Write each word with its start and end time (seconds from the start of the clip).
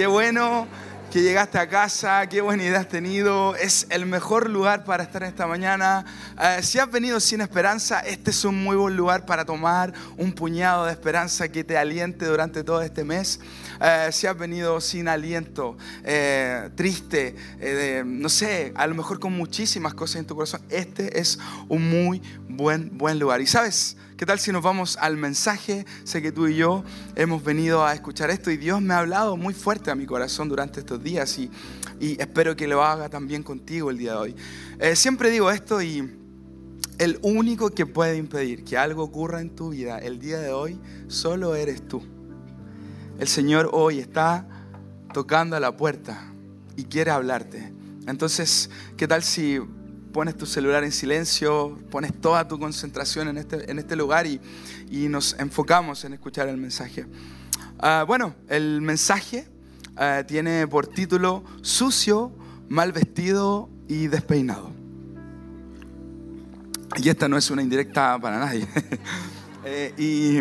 Qué 0.00 0.06
bueno 0.06 0.66
que 1.12 1.20
llegaste 1.20 1.58
a 1.58 1.68
casa, 1.68 2.26
qué 2.26 2.40
buena 2.40 2.64
idea 2.64 2.80
has 2.80 2.88
tenido. 2.88 3.54
Es 3.54 3.86
el 3.90 4.06
mejor 4.06 4.48
lugar 4.48 4.82
para 4.84 5.02
estar 5.02 5.22
esta 5.24 5.46
mañana. 5.46 6.06
Eh, 6.40 6.62
si 6.62 6.78
has 6.78 6.90
venido 6.90 7.20
sin 7.20 7.42
esperanza, 7.42 8.00
este 8.00 8.30
es 8.30 8.42
un 8.46 8.64
muy 8.64 8.76
buen 8.76 8.96
lugar 8.96 9.26
para 9.26 9.44
tomar 9.44 9.92
un 10.16 10.32
puñado 10.32 10.86
de 10.86 10.92
esperanza 10.92 11.50
que 11.52 11.64
te 11.64 11.76
aliente 11.76 12.24
durante 12.24 12.64
todo 12.64 12.80
este 12.80 13.04
mes. 13.04 13.40
Eh, 13.78 14.08
si 14.10 14.26
has 14.26 14.38
venido 14.38 14.80
sin 14.80 15.06
aliento, 15.06 15.76
eh, 16.02 16.70
triste, 16.76 17.36
no 18.06 18.30
sé, 18.30 18.72
a 18.74 18.86
lo 18.86 18.94
mejor 18.94 19.20
con 19.20 19.34
muchísimas 19.34 19.92
cosas 19.92 20.16
en 20.20 20.26
tu 20.26 20.34
corazón, 20.34 20.62
este 20.70 21.20
es 21.20 21.38
un 21.68 21.90
muy 21.90 22.22
buen, 22.48 22.96
buen 22.96 23.18
lugar. 23.18 23.42
Y 23.42 23.46
sabes, 23.46 23.98
¿Qué 24.20 24.26
tal 24.26 24.38
si 24.38 24.52
nos 24.52 24.62
vamos 24.62 24.98
al 25.00 25.16
mensaje? 25.16 25.86
Sé 26.04 26.20
que 26.20 26.30
tú 26.30 26.46
y 26.46 26.54
yo 26.54 26.84
hemos 27.16 27.42
venido 27.42 27.86
a 27.86 27.94
escuchar 27.94 28.28
esto 28.28 28.50
y 28.50 28.58
Dios 28.58 28.82
me 28.82 28.92
ha 28.92 28.98
hablado 28.98 29.34
muy 29.38 29.54
fuerte 29.54 29.90
a 29.90 29.94
mi 29.94 30.04
corazón 30.04 30.50
durante 30.50 30.80
estos 30.80 31.02
días 31.02 31.38
y, 31.38 31.50
espero 32.18 32.54
que 32.54 32.68
lo 32.68 32.84
haga 32.84 33.08
también 33.08 33.42
contigo 33.42 33.88
el 33.88 33.96
día 33.96 34.12
de 34.12 34.18
hoy. 34.18 34.36
Eh, 34.78 34.94
siempre 34.94 35.30
digo 35.30 35.50
esto 35.50 35.80
y 35.80 36.06
el 36.98 37.18
único 37.22 37.70
que 37.70 37.86
puede 37.86 38.18
impedir 38.18 38.62
que 38.62 38.76
algo 38.76 39.04
ocurra 39.04 39.40
en 39.40 39.56
tu 39.56 39.70
vida 39.70 39.98
el 39.98 40.18
día 40.18 40.38
de 40.38 40.52
hoy 40.52 40.78
solo 41.08 41.54
eres 41.54 41.88
tú. 41.88 42.02
El 43.18 43.26
Señor 43.26 43.70
hoy 43.72 44.00
está 44.00 44.46
tocando 45.14 45.56
a 45.56 45.60
la 45.60 45.74
puerta 45.74 46.30
y 46.76 46.84
quiere 46.84 47.10
hablarte. 47.10 47.72
Entonces, 48.06 48.68
¿qué 48.98 49.08
tal 49.08 49.22
si 49.22 49.60
pones 50.12 50.36
tu 50.36 50.46
celular 50.46 50.84
en 50.84 50.92
silencio, 50.92 51.78
pones 51.90 52.12
toda 52.20 52.46
tu 52.46 52.58
concentración 52.58 53.28
en 53.28 53.38
este, 53.38 53.70
en 53.70 53.78
este 53.78 53.96
lugar 53.96 54.26
y, 54.26 54.40
nos 55.08 55.36
enfocamos 55.38 56.04
en 56.04 56.12
escuchar 56.14 56.48
el 56.48 56.56
mensaje. 56.56 57.06
Ah, 57.78 58.04
bueno, 58.06 58.34
el 58.48 58.80
mensaje 58.82 59.46
ah, 59.96 60.24
tiene 60.26 60.66
por 60.66 60.86
título 60.86 61.44
Sucio, 61.62 62.32
mal 62.68 62.92
vestido 62.92 63.68
y 63.88 64.08
despeinado. 64.08 64.72
Y 66.96 67.08
esta 67.08 67.28
no 67.28 67.36
es 67.36 67.50
una 67.50 67.62
indirecta 67.62 68.18
para 68.20 68.38
nadie. 68.38 68.66
Eh, 69.62 69.92
y 69.98 70.38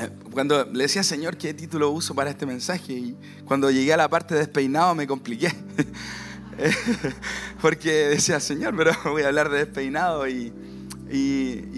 eh, 0.00 0.10
cuando 0.30 0.64
le 0.66 0.84
decía, 0.84 1.02
Señor, 1.02 1.36
¿qué 1.36 1.52
título 1.52 1.90
uso 1.90 2.14
para 2.14 2.30
este 2.30 2.46
mensaje? 2.46 2.92
Y 2.92 3.16
cuando 3.44 3.72
llegué 3.72 3.92
a 3.92 3.96
la 3.96 4.08
parte 4.08 4.34
de 4.34 4.40
despeinado 4.40 4.94
me 4.94 5.04
compliqué. 5.04 5.52
porque 7.60 7.90
decía, 8.08 8.40
Señor, 8.40 8.74
pero 8.76 8.92
voy 9.04 9.22
a 9.22 9.28
hablar 9.28 9.50
de 9.50 9.58
despeinado 9.58 10.28
y, 10.28 10.52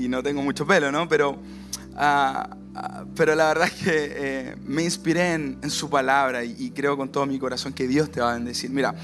no 0.09 0.23
tengo 0.23 0.43
mucho 0.43 0.67
pelo, 0.67 0.93
¿no? 0.93 1.09
Pero, 1.09 1.39
ah, 1.97 2.57
ah, 2.75 3.05
pero 3.15 3.35
la 3.35 3.49
verdad 3.49 3.67
es 3.67 3.85
que 3.85 3.93
eh, 3.95 4.57
me 4.65 4.85
inspiré 4.85 5.35
en, 5.35 5.71
su 5.71 5.91
palabra 5.91 6.45
y, 6.45 6.55
y, 6.59 6.71
creo 6.71 6.97
con 6.97 7.11
todo 7.11 7.27
mi 7.27 7.39
corazón 7.39 7.73
que 7.73 7.89
Dios 7.89 8.11
te 8.11 8.21
va 8.21 8.31
a 8.31 8.35
bendecir. 8.35 8.71
Mira, 8.71 8.95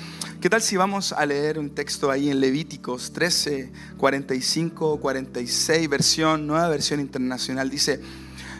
¿qué 0.40 0.48
tal 0.48 0.62
si 0.62 0.76
vamos 0.76 1.12
a 1.12 1.26
leer 1.26 1.58
un 1.58 1.70
texto 1.70 2.10
ahí 2.10 2.30
en 2.30 2.40
Levíticos 2.40 3.12
13, 3.12 3.72
45, 3.96 5.00
46, 5.00 5.88
versión, 5.88 6.46
nueva 6.46 6.68
versión 6.68 7.00
internacional? 7.00 7.68
Dice, 7.68 8.00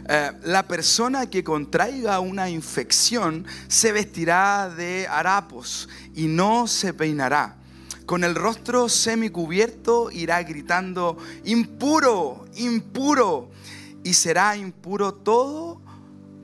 eh, 0.08 0.33
la 0.45 0.67
persona 0.67 1.27
que 1.27 1.45
contraiga 1.45 2.20
una 2.20 2.50
infección 2.50 3.47
se 3.69 3.92
vestirá 3.92 4.72
de 4.75 5.06
harapos 5.09 5.89
y 6.14 6.27
no 6.27 6.67
se 6.67 6.92
peinará. 6.92 7.56
Con 8.06 8.25
el 8.25 8.34
rostro 8.34 8.89
semicubierto 8.89 10.11
irá 10.11 10.42
gritando, 10.42 11.19
impuro, 11.44 12.47
impuro, 12.56 13.50
y 14.03 14.14
será 14.14 14.56
impuro 14.56 15.14
todo 15.14 15.81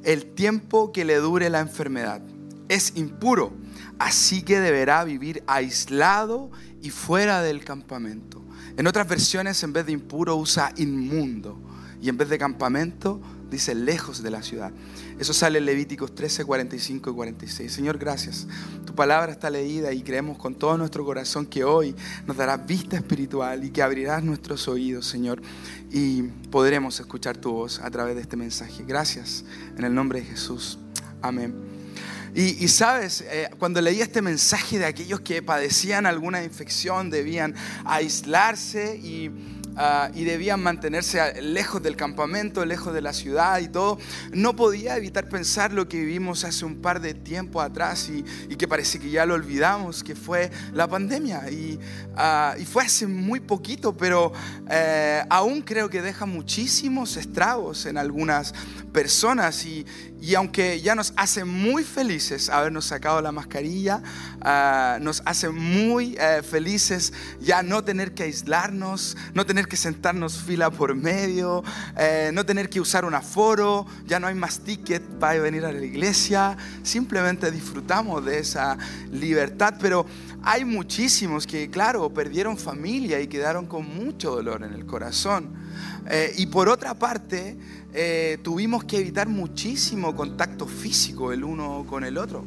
el 0.05 0.35
tiempo 0.35 0.93
que 0.93 1.05
le 1.05 1.17
dure 1.17 1.51
la 1.51 1.61
enfermedad. 1.61 2.23
Es 2.69 2.93
impuro, 2.95 3.53
así 3.99 4.43
que 4.43 4.61
deberá 4.61 5.03
vivir 5.03 5.43
aislado 5.47 6.51
y 6.81 6.91
fuera 6.91 7.43
del 7.43 7.65
campamento. 7.65 8.43
En 8.77 8.87
otras 8.87 9.09
versiones, 9.09 9.61
en 9.65 9.73
vez 9.73 9.87
de 9.87 9.93
impuro, 9.93 10.37
usa 10.37 10.73
inmundo. 10.77 11.61
Y 12.01 12.09
en 12.09 12.17
vez 12.17 12.29
de 12.29 12.39
campamento, 12.39 13.21
dice 13.51 13.75
lejos 13.75 14.23
de 14.23 14.31
la 14.31 14.43
ciudad. 14.43 14.73
Eso 15.19 15.33
sale 15.33 15.59
en 15.59 15.67
Levíticos 15.67 16.15
13, 16.15 16.45
45 16.45 17.11
y 17.11 17.15
46. 17.15 17.73
Señor, 17.73 17.99
gracias. 17.99 18.47
Tu 18.87 18.95
palabra 18.95 19.33
está 19.33 19.51
leída 19.51 19.93
y 19.93 20.03
creemos 20.03 20.39
con 20.39 20.55
todo 20.55 20.77
nuestro 20.77 21.05
corazón 21.05 21.47
que 21.47 21.65
hoy 21.65 21.95
nos 22.27 22.37
darás 22.37 22.67
vista 22.67 22.97
espiritual 22.97 23.65
y 23.65 23.71
que 23.71 23.83
abrirás 23.83 24.23
nuestros 24.23 24.69
oídos, 24.69 25.07
Señor, 25.07 25.43
y 25.91 26.23
podremos 26.51 27.01
escuchar 27.01 27.37
tu 27.37 27.53
voz 27.53 27.81
a 27.81 27.91
través 27.91 28.15
de 28.15 28.23
este 28.23 28.37
mensaje. 28.37 28.85
Gracias 28.87 29.45
en 29.77 29.85
el 29.85 29.95
nombre 29.95 30.21
de 30.21 30.27
Jesús. 30.27 30.79
Amén. 31.23 31.79
Y, 32.35 32.69
sabes, 32.69 33.23
eh, 33.23 33.49
cuando 33.59 33.81
leí 33.81 34.01
este 34.01 34.23
mensaje 34.23 34.79
de 34.79 34.85
aquellos 34.85 35.21
que 35.21 35.43
padecían 35.43 36.07
alguna 36.07 36.45
infección, 36.45 37.11
debían 37.11 37.55
aislarse 37.85 38.97
y 38.97 39.31
Ah, 39.81 40.11
y 40.13 40.25
debían 40.25 40.61
mantenerse 40.61 41.41
lejos 41.41 41.81
del 41.81 41.95
campamento, 41.95 42.65
lejos 42.65 42.93
de 42.93 43.01
la 43.01 43.13
ciudad 43.13 43.61
y 43.61 43.69
todo, 43.69 43.97
no 44.33 44.57
podía 44.57 44.97
evitar 44.97 45.29
pensar 45.29 45.73
lo 45.73 45.89
que 45.89 46.01
vivimos 46.01 46.43
hace 46.43 46.65
un 46.65 46.83
par 46.83 47.01
de 47.01 47.15
tiempo 47.15 47.61
atrás 47.61 48.11
y, 48.11 48.25
que 48.57 48.67
parece 48.67 48.99
que 48.99 49.09
ya 49.09 49.25
lo 49.25 49.35
olvidamos, 49.35 50.03
que 50.03 50.17
fue 50.17 50.51
la 50.73 50.89
pandemia. 50.89 51.49
Y, 51.49 51.79
ah, 52.17 52.57
y 52.59 52.65
fue 52.65 52.83
hace 52.83 53.07
muy 53.07 53.39
poquito, 53.39 53.97
pero 53.97 54.33
eh, 54.69 55.23
aún 55.31 55.63
creo 55.63 55.89
que 55.89 56.03
deja 56.03 56.27
muchísimos 56.27 57.17
estragos 57.17 57.87
en 57.87 57.99
algunas 57.99 58.55
personas 58.93 59.65
y, 59.65 59.87
y 60.21 60.35
aunque 60.35 60.81
ya 60.81 60.95
nos 60.95 61.13
hace 61.17 61.45
muy 61.45 61.85
felices 61.85 62.49
habernos 62.51 62.87
sacado 62.87 63.21
la 63.21 63.31
mascarilla, 63.31 64.03
ah, 64.41 64.99
nos 65.01 65.23
hace 65.25 65.49
muy 65.49 66.17
eh, 66.19 66.43
felices 66.43 67.13
ya 67.41 67.63
no 67.63 67.85
tener 67.85 68.13
que 68.13 68.25
aislarnos, 68.25 69.17
no 69.35 69.47
tener 69.47 69.69
que 69.69 69.77
sentarnos 69.77 70.39
fila 70.39 70.71
por 70.71 70.95
medio, 70.95 71.63
eh, 71.97 72.31
no 72.33 72.45
tener 72.45 72.69
que 72.69 72.81
usar 72.81 73.05
un 73.05 73.15
aforo, 73.15 73.87
ya 74.07 74.19
no 74.19 74.27
hay 74.27 74.35
más 74.35 74.61
ticket 74.61 75.03
para 75.21 75.39
venir 75.41 75.65
a 75.65 75.73
la 75.73 75.85
iglesia, 75.85 76.57
simplemente 76.83 77.51
disfrutamos 77.51 78.25
de 78.25 78.41
esa 78.41 78.77
libertad, 79.13 79.75
pero 79.81 80.05
hay 80.51 80.65
muchísimos 80.65 81.47
que, 81.47 81.69
claro, 81.69 82.09
perdieron 82.09 82.57
familia 82.57 83.21
y 83.21 83.27
quedaron 83.27 83.67
con 83.67 83.85
mucho 83.87 84.31
dolor 84.31 84.63
en 84.63 84.73
el 84.73 84.87
corazón. 84.87 85.51
Eh, 86.09 86.33
y 86.39 86.47
por 86.47 86.71
otra 86.71 86.95
parte, 86.95 87.59
eh, 87.93 88.39
tuvimos 88.43 88.83
que 88.85 88.99
evitar 88.99 89.29
muchísimo 89.29 90.17
contacto 90.17 90.67
físico 90.67 91.35
el 91.35 91.45
uno 91.45 91.85
con 91.87 92.03
el 92.03 92.17
otro. 92.17 92.45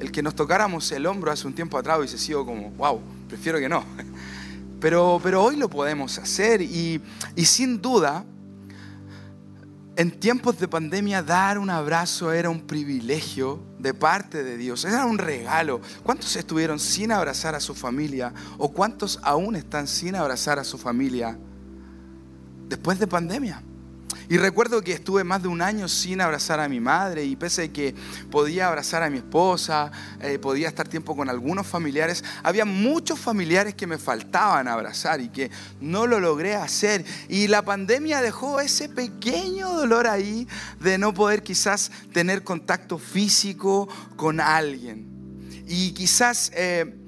El 0.00 0.10
que 0.10 0.24
nos 0.24 0.34
tocáramos 0.34 0.90
el 0.90 1.06
hombro 1.06 1.30
hace 1.30 1.46
un 1.46 1.54
tiempo 1.54 1.78
atrás 1.78 1.98
hubiese 1.98 2.18
sido 2.18 2.44
como, 2.44 2.72
wow, 2.72 3.00
prefiero 3.28 3.60
que 3.60 3.68
no. 3.68 3.84
Pero, 4.80 5.20
pero 5.22 5.44
hoy 5.44 5.56
lo 5.56 5.68
podemos 5.68 6.16
hacer 6.16 6.62
y, 6.62 7.02
y 7.36 7.44
sin 7.44 7.82
duda, 7.82 8.24
en 9.94 10.10
tiempos 10.10 10.58
de 10.58 10.66
pandemia 10.68 11.22
dar 11.22 11.58
un 11.58 11.68
abrazo 11.68 12.32
era 12.32 12.48
un 12.48 12.62
privilegio 12.62 13.60
de 13.80 13.94
parte 13.94 14.42
de 14.42 14.56
Dios, 14.56 14.84
era 14.84 15.06
un 15.06 15.18
regalo. 15.18 15.80
¿Cuántos 16.02 16.36
estuvieron 16.36 16.78
sin 16.78 17.12
abrazar 17.12 17.54
a 17.54 17.60
su 17.60 17.74
familia 17.74 18.32
o 18.58 18.70
cuántos 18.70 19.18
aún 19.22 19.56
están 19.56 19.86
sin 19.86 20.14
abrazar 20.14 20.58
a 20.58 20.64
su 20.64 20.78
familia 20.78 21.38
después 22.68 22.98
de 22.98 23.06
pandemia? 23.06 23.62
Y 24.30 24.38
recuerdo 24.38 24.80
que 24.80 24.92
estuve 24.92 25.24
más 25.24 25.42
de 25.42 25.48
un 25.48 25.60
año 25.60 25.88
sin 25.88 26.20
abrazar 26.20 26.60
a 26.60 26.68
mi 26.68 26.78
madre 26.78 27.24
y 27.24 27.34
pese 27.34 27.64
a 27.64 27.72
que 27.72 27.96
podía 28.30 28.68
abrazar 28.68 29.02
a 29.02 29.10
mi 29.10 29.18
esposa, 29.18 29.90
eh, 30.20 30.38
podía 30.38 30.68
estar 30.68 30.86
tiempo 30.86 31.16
con 31.16 31.28
algunos 31.28 31.66
familiares, 31.66 32.22
había 32.44 32.64
muchos 32.64 33.18
familiares 33.18 33.74
que 33.74 33.88
me 33.88 33.98
faltaban 33.98 34.68
abrazar 34.68 35.20
y 35.20 35.30
que 35.30 35.50
no 35.80 36.06
lo 36.06 36.20
logré 36.20 36.54
hacer. 36.54 37.04
Y 37.28 37.48
la 37.48 37.62
pandemia 37.62 38.22
dejó 38.22 38.60
ese 38.60 38.88
pequeño 38.88 39.68
dolor 39.72 40.06
ahí 40.06 40.46
de 40.78 40.96
no 40.96 41.12
poder 41.12 41.42
quizás 41.42 41.90
tener 42.12 42.44
contacto 42.44 42.98
físico 42.98 43.88
con 44.14 44.38
alguien. 44.38 45.08
Y 45.66 45.90
quizás... 45.90 46.52
Eh, 46.54 46.98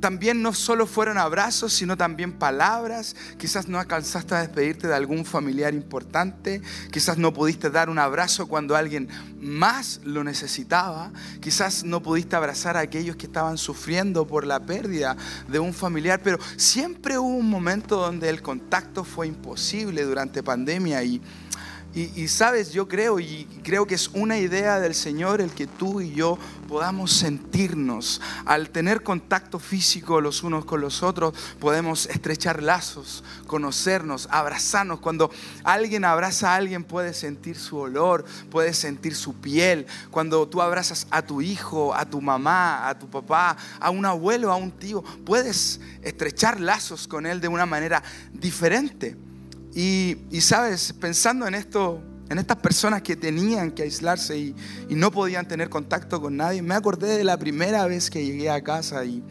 también 0.00 0.42
no 0.42 0.54
solo 0.54 0.86
fueron 0.86 1.18
abrazos, 1.18 1.72
sino 1.72 1.96
también 1.96 2.32
palabras. 2.32 3.16
Quizás 3.36 3.68
no 3.68 3.78
alcanzaste 3.78 4.34
a 4.34 4.40
despedirte 4.40 4.86
de 4.86 4.94
algún 4.94 5.24
familiar 5.24 5.74
importante. 5.74 6.62
Quizás 6.92 7.18
no 7.18 7.32
pudiste 7.32 7.70
dar 7.70 7.90
un 7.90 7.98
abrazo 7.98 8.46
cuando 8.46 8.76
alguien 8.76 9.08
más 9.40 10.00
lo 10.04 10.24
necesitaba. 10.24 11.10
Quizás 11.40 11.84
no 11.84 12.02
pudiste 12.02 12.36
abrazar 12.36 12.76
a 12.76 12.80
aquellos 12.80 13.16
que 13.16 13.26
estaban 13.26 13.58
sufriendo 13.58 14.26
por 14.26 14.46
la 14.46 14.60
pérdida 14.60 15.16
de 15.48 15.58
un 15.58 15.74
familiar. 15.74 16.20
Pero 16.22 16.38
siempre 16.56 17.18
hubo 17.18 17.28
un 17.28 17.50
momento 17.50 17.96
donde 17.96 18.28
el 18.28 18.42
contacto 18.42 19.04
fue 19.04 19.26
imposible 19.26 20.04
durante 20.04 20.42
pandemia 20.42 21.02
y 21.02 21.20
Y, 21.94 22.28
sabes, 22.28 22.70
yo 22.72 22.86
creo 22.86 23.18
y 23.18 23.46
creo 23.64 23.86
que 23.86 23.96
es 23.96 24.08
una 24.08 24.38
idea 24.38 24.78
del 24.78 24.94
Señor 24.94 25.40
el 25.40 25.50
que 25.50 25.66
tú 25.66 26.00
y 26.00 26.12
yo 26.12 26.38
podamos 26.68 27.12
sentirnos. 27.12 28.20
Al 28.44 28.70
tener 28.70 29.02
contacto 29.02 29.58
físico 29.58 30.20
los 30.20 30.44
unos 30.44 30.64
con 30.64 30.80
los 30.80 31.02
otros, 31.02 31.34
podemos 31.58 32.06
estrechar 32.06 32.62
lazos, 32.62 33.24
conocernos, 33.46 34.28
abrazarnos. 34.30 35.00
Cuando 35.00 35.30
alguien 35.64 36.04
abraza 36.04 36.52
a 36.52 36.56
alguien, 36.56 36.84
puede 36.84 37.14
sentir 37.14 37.56
su 37.56 37.78
olor, 37.78 38.24
puede 38.50 38.74
sentir 38.74 39.16
su 39.16 39.34
piel. 39.34 39.86
Cuando 40.10 40.46
tú 40.46 40.62
abrazas 40.62 41.06
a 41.10 41.22
tu 41.22 41.40
hijo, 41.40 41.94
a 41.94 42.04
tu 42.04 42.20
mamá, 42.20 42.86
a 42.88 42.98
tu 42.98 43.08
papá, 43.08 43.56
a 43.80 43.90
un 43.90 44.04
abuelo, 44.04 44.52
a 44.52 44.56
un 44.56 44.70
tío, 44.70 45.02
puedes 45.24 45.80
estrechar 46.02 46.60
lazos 46.60 47.08
con 47.08 47.26
él 47.26 47.40
de 47.40 47.48
una 47.48 47.66
manera 47.66 48.02
diferente. 48.32 49.16
Y, 49.80 50.40
sabes, 50.40 50.92
pensando 50.92 51.46
en 51.46 51.54
esto, 51.54 52.02
en 52.28 52.38
estas 52.38 52.56
personas 52.56 53.00
que 53.00 53.14
tenían 53.14 53.70
que 53.70 53.84
aislarse 53.84 54.36
y, 54.36 54.56
no 54.90 55.12
podían 55.12 55.46
tener 55.46 55.68
contacto 55.68 56.20
con 56.20 56.36
nadie, 56.36 56.62
me 56.62 56.74
acordé 56.74 57.16
de 57.16 57.22
la 57.22 57.38
primera 57.38 57.86
vez 57.86 58.10
que 58.10 58.26
llegué 58.26 58.50
a 58.50 58.60
casa 58.60 59.04
y 59.04 59.22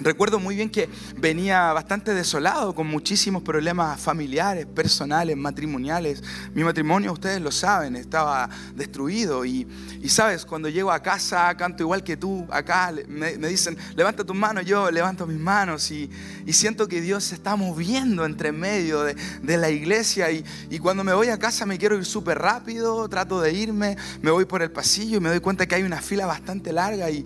Recuerdo 0.00 0.40
muy 0.40 0.56
bien 0.56 0.70
que 0.70 0.88
venía 1.16 1.72
bastante 1.72 2.14
desolado, 2.14 2.74
con 2.74 2.88
muchísimos 2.88 3.42
problemas 3.42 4.00
familiares, 4.00 4.66
personales, 4.66 5.36
matrimoniales. 5.36 6.22
Mi 6.52 6.64
matrimonio, 6.64 7.12
ustedes 7.12 7.40
lo 7.40 7.52
saben, 7.52 7.94
estaba 7.94 8.48
destruido. 8.74 9.44
Y, 9.44 9.68
sabes, 10.08 10.44
cuando 10.44 10.68
llego 10.68 10.90
a 10.90 11.00
casa, 11.00 11.56
canto 11.56 11.84
igual 11.84 12.02
que 12.02 12.16
tú, 12.16 12.44
acá 12.50 12.92
me, 13.06 13.36
dicen, 13.36 13.78
levanta 13.94 14.24
tus 14.24 14.34
manos, 14.34 14.64
yo 14.64 14.90
levanto 14.90 15.26
mis 15.26 15.38
manos. 15.38 15.88
Y, 15.92 16.10
siento 16.48 16.88
que 16.88 17.00
Dios 17.00 17.24
se 17.24 17.36
está 17.36 17.54
moviendo 17.54 18.24
entre 18.24 18.50
medio 18.50 19.02
de, 19.02 19.14
la 19.56 19.70
iglesia. 19.70 20.30
Y, 20.32 20.44
y, 20.70 20.80
cuando 20.80 21.04
me 21.04 21.14
voy 21.14 21.28
a 21.28 21.38
casa 21.38 21.66
me 21.66 21.78
quiero 21.78 21.96
ir 21.96 22.04
súper 22.04 22.38
rápido, 22.38 23.08
trato 23.08 23.40
de 23.40 23.52
irme, 23.52 23.96
me 24.22 24.32
voy 24.32 24.44
por 24.44 24.60
el 24.60 24.72
pasillo 24.72 25.18
y 25.18 25.20
me 25.20 25.28
doy 25.28 25.40
cuenta 25.40 25.66
que 25.66 25.76
hay 25.76 25.84
una 25.84 26.00
fila 26.00 26.26
bastante 26.26 26.72
larga. 26.72 27.10
Y, 27.10 27.24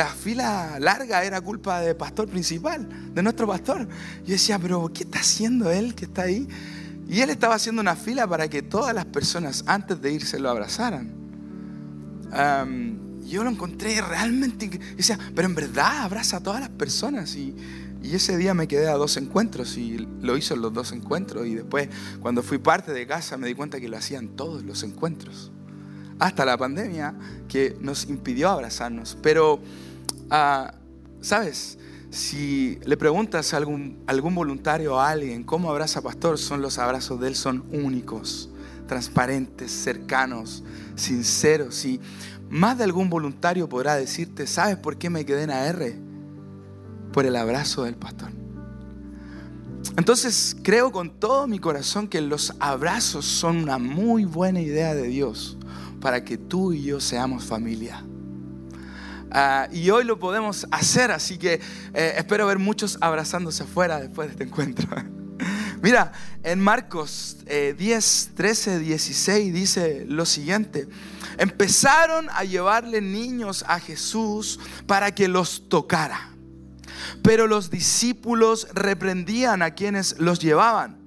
la 0.00 0.06
fila 0.06 0.78
larga 0.78 1.24
era 1.24 1.40
culpa 1.40 1.80
de 1.80 1.94
pastor 2.10 2.28
principal, 2.28 2.88
de 3.14 3.22
nuestro 3.22 3.46
pastor. 3.46 3.86
Yo 4.24 4.32
decía, 4.32 4.58
pero 4.58 4.90
¿qué 4.92 5.04
está 5.04 5.20
haciendo 5.20 5.70
él 5.70 5.94
que 5.94 6.06
está 6.06 6.22
ahí? 6.22 6.48
Y 7.08 7.20
él 7.20 7.30
estaba 7.30 7.54
haciendo 7.54 7.80
una 7.80 7.94
fila 7.94 8.26
para 8.26 8.48
que 8.48 8.62
todas 8.62 8.92
las 8.92 9.04
personas 9.04 9.62
antes 9.66 10.02
de 10.02 10.12
irse 10.12 10.40
lo 10.40 10.50
abrazaran. 10.50 11.12
yo 13.24 13.44
lo 13.44 13.50
encontré 13.50 14.00
realmente, 14.02 14.68
decía, 14.96 15.18
pero 15.36 15.46
en 15.46 15.54
verdad 15.54 16.02
abraza 16.02 16.38
a 16.38 16.40
todas 16.40 16.60
las 16.60 16.70
personas. 16.70 17.36
Y, 17.36 17.54
y 18.02 18.14
ese 18.16 18.36
día 18.36 18.54
me 18.54 18.66
quedé 18.66 18.88
a 18.88 18.94
dos 18.94 19.16
encuentros 19.16 19.76
y 19.76 20.08
lo 20.20 20.36
hizo 20.36 20.54
en 20.54 20.62
los 20.62 20.72
dos 20.72 20.90
encuentros. 20.90 21.46
Y 21.46 21.54
después, 21.54 21.88
cuando 22.18 22.42
fui 22.42 22.58
parte 22.58 22.92
de 22.92 23.06
casa, 23.06 23.36
me 23.36 23.46
di 23.46 23.54
cuenta 23.54 23.78
que 23.78 23.88
lo 23.88 23.96
hacían 23.96 24.30
todos 24.30 24.64
los 24.64 24.82
encuentros. 24.82 25.52
Hasta 26.18 26.44
la 26.44 26.58
pandemia 26.58 27.14
que 27.48 27.76
nos 27.80 28.08
impidió 28.08 28.50
abrazarnos. 28.50 29.16
Pero, 29.22 29.60
ah, 30.28 30.74
¿sabes? 31.20 31.78
Si 32.10 32.80
le 32.84 32.96
preguntas 32.96 33.54
a 33.54 33.58
algún, 33.58 34.04
voluntario 34.34 34.98
a 34.98 35.10
alguien 35.10 35.44
cómo 35.44 35.70
abraza 35.70 36.02
pastor, 36.02 36.38
son 36.38 36.60
los 36.60 36.78
abrazos 36.78 37.20
de 37.20 37.28
él, 37.28 37.36
son 37.36 37.64
únicos, 37.70 38.50
transparentes, 38.88 39.70
cercanos, 39.70 40.64
sinceros. 40.96 41.84
Y 41.84 42.00
más 42.48 42.76
de 42.78 42.84
algún 42.84 43.08
voluntario 43.10 43.68
podrá 43.68 43.94
decirte, 43.94 44.48
¿sabes 44.48 44.76
por 44.76 44.98
qué 44.98 45.08
me 45.08 45.24
quedé 45.24 45.44
en 45.44 45.50
AR? 45.50 45.92
Por 47.12 47.26
el 47.26 47.36
abrazo 47.36 47.84
del 47.84 47.94
pastor. 47.94 48.30
Entonces 49.96 50.56
creo 50.64 50.90
con 50.90 51.10
todo 51.10 51.46
mi 51.46 51.60
corazón 51.60 52.08
que 52.08 52.20
los 52.20 52.52
abrazos 52.58 53.24
son 53.24 53.56
una 53.56 53.78
muy 53.78 54.24
buena 54.24 54.60
idea 54.60 54.94
de 54.94 55.06
Dios 55.06 55.56
para 56.00 56.24
que 56.24 56.38
tú 56.38 56.72
y 56.72 56.82
yo 56.82 56.98
seamos 57.00 57.44
familia. 57.44 58.04
Ah, 59.30 59.68
y 59.70 59.90
hoy 59.90 60.04
lo 60.04 60.18
podemos 60.18 60.66
hacer, 60.70 61.10
así 61.10 61.38
que 61.38 61.60
eh, 61.94 62.14
espero 62.16 62.46
ver 62.46 62.58
muchos 62.58 62.98
abrazándose 63.00 63.62
afuera 63.62 64.00
después 64.00 64.28
de 64.28 64.32
este 64.32 64.44
encuentro. 64.44 64.88
Mira, 65.82 66.12
en 66.42 66.60
Marcos 66.60 67.38
10, 67.46 68.30
13, 68.34 68.78
16 68.80 69.54
dice 69.54 70.04
lo 70.06 70.26
siguiente. 70.26 70.88
Empezaron 71.38 72.28
a 72.30 72.44
llevarle 72.44 73.00
niños 73.00 73.64
a 73.66 73.80
Jesús 73.80 74.60
para 74.86 75.14
que 75.14 75.28
los 75.28 75.68
tocara. 75.68 76.30
Pero 77.22 77.46
los 77.46 77.70
discípulos 77.70 78.68
reprendían 78.74 79.62
a 79.62 79.74
quienes 79.74 80.18
los 80.18 80.38
llevaban. 80.38 80.98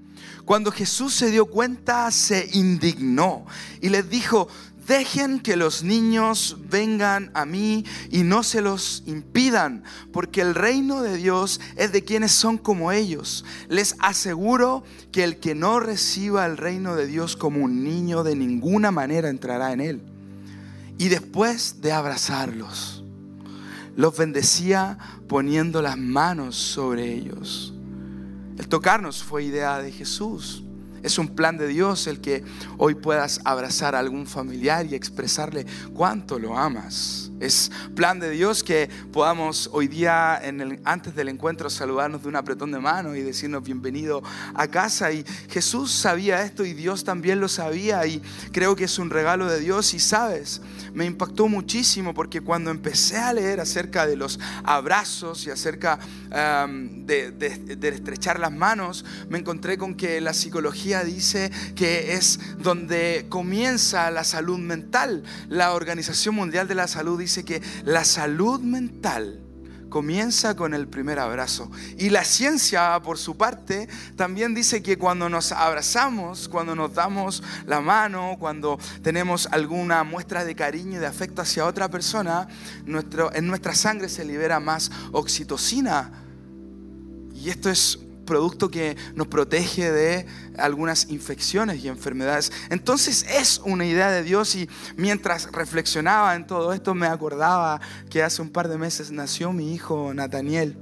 Cuando 0.46 0.72
Jesús 0.72 1.14
se 1.14 1.32
dio 1.32 1.46
cuenta, 1.46 2.10
se 2.12 2.50
indignó 2.54 3.46
y 3.80 3.90
les 3.90 4.10
dijo, 4.10 4.48
Dejen 4.88 5.40
que 5.40 5.56
los 5.56 5.84
niños 5.84 6.58
vengan 6.70 7.32
a 7.34 7.46
mí 7.46 7.86
y 8.12 8.24
no 8.24 8.44
se 8.44 8.62
los 8.62 9.04
impidan, 9.06 9.84
porque 10.12 10.42
el 10.42 10.56
reino 10.56 11.02
de 11.02 11.16
Dios 11.16 11.62
es 11.78 11.94
de 11.94 12.04
quienes 12.04 12.34
son 12.34 12.58
como 12.58 12.92
ellos. 12.92 13.46
Les 13.70 13.96
aseguro 14.00 14.84
que 15.12 15.24
el 15.24 15.38
que 15.38 15.56
no 15.56 15.80
reciba 15.80 16.46
el 16.46 16.58
reino 16.58 16.96
de 16.96 17.08
Dios 17.08 17.38
como 17.38 17.64
un 17.64 17.84
niño 17.84 18.24
de 18.24 18.36
ninguna 18.36 18.92
manera 18.92 19.30
entrará 19.30 19.72
en 19.72 19.80
él. 19.80 20.02
Y 20.98 21.08
después 21.08 21.82
de 21.82 21.92
abrazarlos, 21.92 23.04
los 23.96 24.18
bendecía 24.18 24.98
poniendo 25.28 25.82
las 25.82 25.98
manos 25.98 26.56
sobre 26.56 27.14
ellos. 27.14 27.74
El 28.58 28.68
tocarnos 28.68 29.24
fue 29.24 29.46
idea 29.46 29.80
de 29.80 29.92
Jesús. 29.92 30.63
Es 31.04 31.18
un 31.18 31.28
plan 31.28 31.58
de 31.58 31.68
Dios 31.68 32.08
el 32.08 32.22
que 32.22 32.44
hoy 32.78 32.96
puedas 32.96 33.42
abrazar 33.44 33.94
a 33.94 34.00
algún 34.00 34.26
familiar 34.26 34.86
y 34.86 34.96
expresarle 34.96 35.66
cuánto 35.94 36.40
lo 36.40 36.58
amas. 36.58 37.30
Es 37.42 37.72
plan 37.94 38.22
de 38.22 38.30
Dios 38.30 38.64
que 38.64 38.90
podamos 39.12 39.70
hoy 39.74 39.90
día, 39.90 40.42
antes 40.86 41.14
del 41.14 41.28
encuentro, 41.28 41.70
saludarnos 41.70 42.24
de 42.24 42.30
un 42.30 42.38
apretón 42.38 42.72
de 42.72 42.80
mano 42.80 43.16
y 43.16 43.22
decirnos 43.22 43.64
bienvenido 43.64 44.24
a 44.54 44.66
casa. 44.68 45.12
Y 45.12 45.26
Jesús 45.50 45.92
sabía 45.92 46.42
esto 46.44 46.64
y 46.64 46.74
Dios 46.74 47.04
también 47.04 47.42
lo 47.42 47.50
sabía 47.50 48.06
y 48.08 48.22
creo 48.54 48.78
que 48.78 48.86
es 48.86 48.98
un 48.98 49.10
regalo 49.10 49.48
de 49.48 49.60
Dios. 49.60 49.94
Y 49.94 50.00
sabes, 50.00 50.62
me 50.94 51.06
impactó 51.06 51.48
muchísimo 51.48 52.14
porque 52.14 52.42
cuando 52.42 52.72
empecé 52.72 53.18
a 53.18 53.34
leer 53.34 53.60
acerca 53.60 54.06
de 54.06 54.16
los 54.16 54.40
abrazos 54.64 55.46
y 55.48 55.52
acerca 55.52 56.00
de, 56.30 57.34
estrechar 57.82 58.40
las 58.40 58.52
manos, 58.52 59.06
me 59.30 59.40
encontré 59.40 59.78
con 59.78 59.96
que 59.96 60.22
la 60.22 60.34
psicología 60.34 61.04
dice 61.04 61.52
que 61.76 62.14
es 62.14 62.40
donde 62.60 63.26
comienza 63.30 64.10
la 64.12 64.24
salud 64.24 64.60
mental. 64.60 65.24
La 65.50 65.74
Organización 65.74 66.36
Mundial 66.36 66.68
de 66.68 66.76
la 66.76 66.88
Salud 66.88 67.20
dice 67.20 67.44
que 67.44 67.62
la 67.84 68.04
salud 68.04 68.62
mental 68.62 69.43
comienza 69.94 70.56
con 70.56 70.74
el 70.74 70.88
primer 70.88 71.20
abrazo. 71.20 71.70
Y 72.00 72.10
la 72.10 72.24
ciencia, 72.24 73.00
por 73.04 73.20
su 73.20 73.38
parte, 73.38 73.88
también 74.16 74.56
dice 74.56 74.82
que 74.82 74.98
cuando 74.98 75.30
nos 75.30 75.52
abrazamos, 75.52 76.50
cuando 76.50 76.76
nos 76.76 76.96
damos 76.96 77.44
la 77.68 77.80
mano, 77.80 78.38
cuando 78.40 78.80
tenemos 79.04 79.48
alguna 79.52 80.04
muestra 80.04 80.46
de 80.46 80.56
cariño 80.56 80.98
y 80.98 81.00
de 81.00 81.06
afecto 81.06 81.44
hacia 81.44 81.68
otra 81.68 81.92
persona, 81.92 82.48
nuestro, 82.88 83.32
en 83.36 83.46
nuestra 83.46 83.76
sangre 83.76 84.10
se 84.10 84.26
libera 84.26 84.60
más 84.60 84.90
oxitocina. 85.12 86.12
Y 87.36 87.52
esto 87.52 87.70
es 87.70 88.00
producto 88.26 88.70
que 88.70 88.96
nos 89.16 89.28
protege 89.28 89.92
de 89.92 90.26
algunas 90.58 91.10
infecciones 91.10 91.84
y 91.84 91.88
enfermedades. 91.88 92.52
Entonces 92.70 93.26
es 93.30 93.62
una 93.66 93.86
idea 93.86 94.12
de 94.12 94.24
Dios 94.24 94.56
y 94.56 94.70
mientras 94.96 95.52
reflexionaba 95.52 96.36
en 96.36 96.48
todo 96.48 96.74
esto 96.74 96.94
me 96.94 97.08
acordaba 97.08 97.82
que 98.10 98.24
hace 98.24 98.42
un 98.42 98.50
par 98.50 98.68
de 98.68 98.78
meses 98.78 99.12
nació 99.12 99.54
mi 99.54 99.74
hijo 99.74 100.14
Nathaniel, 100.14 100.78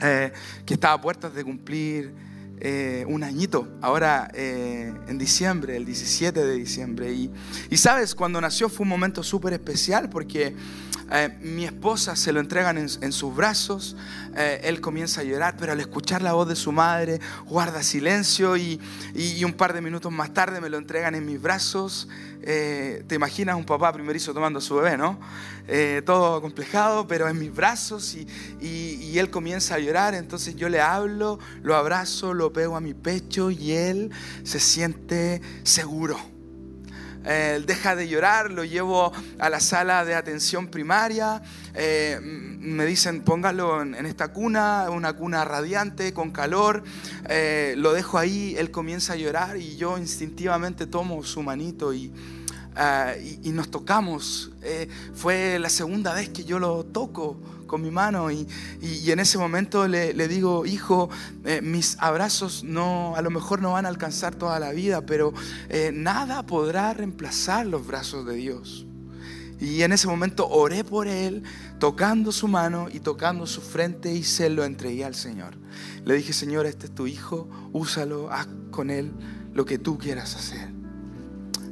eh, 0.00 0.32
que 0.66 0.74
estaba 0.74 0.94
a 0.94 1.00
puertas 1.00 1.34
de 1.34 1.44
cumplir 1.44 2.12
eh, 2.62 3.06
un 3.08 3.22
añito, 3.22 3.68
ahora 3.80 4.30
eh, 4.34 4.92
en 5.08 5.16
diciembre, 5.16 5.76
el 5.76 5.86
17 5.86 6.44
de 6.44 6.54
diciembre. 6.54 7.12
Y, 7.12 7.30
y 7.70 7.76
sabes, 7.78 8.14
cuando 8.14 8.38
nació 8.40 8.68
fue 8.68 8.84
un 8.84 8.90
momento 8.90 9.22
súper 9.22 9.54
especial 9.54 10.10
porque 10.10 10.54
eh, 11.12 11.28
mi 11.40 11.64
esposa 11.64 12.14
se 12.14 12.32
lo 12.32 12.38
entregan 12.38 12.78
en, 12.78 13.12
sus 13.12 13.34
brazos, 13.34 13.96
él 14.36 14.80
comienza 14.80 15.20
a 15.20 15.24
llorar, 15.24 15.56
pero 15.58 15.72
al 15.72 15.80
escuchar 15.80 16.22
la 16.22 16.32
voz 16.32 16.48
de 16.48 16.56
su 16.56 16.72
madre 16.72 17.20
guarda 17.46 17.82
silencio 17.82 18.56
y, 18.56 18.80
y, 19.14 19.44
un 19.44 19.52
par 19.52 19.72
de 19.72 19.80
minutos 19.80 20.12
más 20.12 20.32
tarde 20.32 20.60
me 20.60 20.68
lo 20.68 20.78
entregan 20.78 21.14
en 21.14 21.26
mis 21.26 21.40
brazos. 21.40 22.08
te 22.42 23.14
imaginas 23.14 23.56
un 23.56 23.64
papá 23.64 23.92
primerizo 23.92 24.32
tomando 24.32 24.58
a 24.58 24.62
su 24.62 24.76
bebé, 24.76 24.96
¿no? 24.96 25.18
todo 26.04 26.40
complejado, 26.40 27.06
pero 27.06 27.28
en 27.28 27.38
mis 27.38 27.54
brazos 27.54 28.14
y, 28.14 28.26
y 28.60 29.18
él 29.18 29.30
comienza 29.30 29.76
a 29.76 29.78
llorar, 29.78 30.14
entonces 30.14 30.56
yo 30.56 30.68
le 30.68 30.80
hablo, 30.80 31.38
lo 31.62 31.76
abrazo, 31.76 32.34
lo 32.34 32.52
pego 32.52 32.76
a 32.76 32.80
mi 32.80 32.94
pecho 32.94 33.50
y 33.50 33.72
él 33.72 34.10
se 34.42 34.60
siente 34.60 35.40
seguro. 35.62 36.39
Eh, 37.24 37.62
deja 37.66 37.94
de 37.96 38.08
llorar, 38.08 38.50
lo 38.50 38.64
llevo 38.64 39.12
a 39.38 39.50
la 39.50 39.60
sala 39.60 40.04
de 40.04 40.14
atención 40.14 40.68
primaria, 40.68 41.42
eh, 41.74 42.18
me 42.22 42.86
dicen 42.86 43.22
póngalo 43.22 43.82
en, 43.82 44.06
esta 44.06 44.32
cuna, 44.32 44.88
una 44.90 45.12
cuna 45.12 45.44
radiante, 45.44 46.14
con 46.14 46.30
calor, 46.30 46.82
eh, 47.28 47.74
lo 47.76 47.92
dejo 47.92 48.18
ahí, 48.18 48.54
él 48.56 48.70
comienza 48.70 49.12
a 49.12 49.16
llorar 49.16 49.56
y 49.56 49.76
yo 49.76 49.98
instintivamente 49.98 50.86
tomo 50.86 51.22
su 51.22 51.42
manito 51.42 51.92
y, 51.92 52.12
y 53.42 53.50
nos 53.50 53.70
tocamos. 53.70 54.52
fue 55.14 55.58
la 55.58 55.68
segunda 55.68 56.14
vez 56.14 56.30
que 56.30 56.44
yo 56.44 56.58
lo 56.58 56.84
toco 56.84 57.38
con 57.70 57.82
mi 57.82 57.92
mano 57.92 58.32
y, 58.32 58.48
en 58.82 59.20
ese 59.20 59.38
momento 59.38 59.86
le, 59.86 60.12
digo, 60.26 60.66
hijo, 60.66 61.08
eh, 61.44 61.60
mis 61.62 61.96
abrazos 62.00 62.64
no, 62.64 63.14
a 63.14 63.22
lo 63.22 63.30
mejor 63.30 63.62
no 63.62 63.72
van 63.72 63.86
a 63.86 63.88
alcanzar 63.88 64.34
toda 64.34 64.58
la 64.58 64.72
vida, 64.72 65.06
pero 65.06 65.32
eh, 65.68 65.92
nada 65.94 66.44
podrá 66.44 66.92
reemplazar 66.92 67.66
los 67.66 67.86
brazos 67.86 68.26
de 68.26 68.34
Dios. 68.34 68.86
Y 69.60 69.82
en 69.82 69.92
ese 69.92 70.08
momento 70.08 70.48
oré 70.48 70.82
por 70.82 71.06
él, 71.06 71.44
tocando 71.78 72.32
su 72.32 72.48
mano 72.48 72.88
y 72.92 72.98
tocando 72.98 73.46
su 73.46 73.60
frente 73.60 74.12
y 74.12 74.24
se 74.24 74.50
lo 74.50 74.64
entregué 74.64 75.04
al 75.04 75.14
Señor. 75.14 75.54
Le 76.04 76.14
dije, 76.14 76.32
Señor, 76.32 76.66
este 76.66 76.86
es 76.86 76.94
tu 76.94 77.06
hijo, 77.06 77.48
úsalo, 77.72 78.32
haz 78.32 78.48
con 78.72 78.90
él 78.90 79.12
lo 79.54 79.64
que 79.64 79.78
tú 79.78 79.96
quieras 79.96 80.34
hacer. 80.34 80.70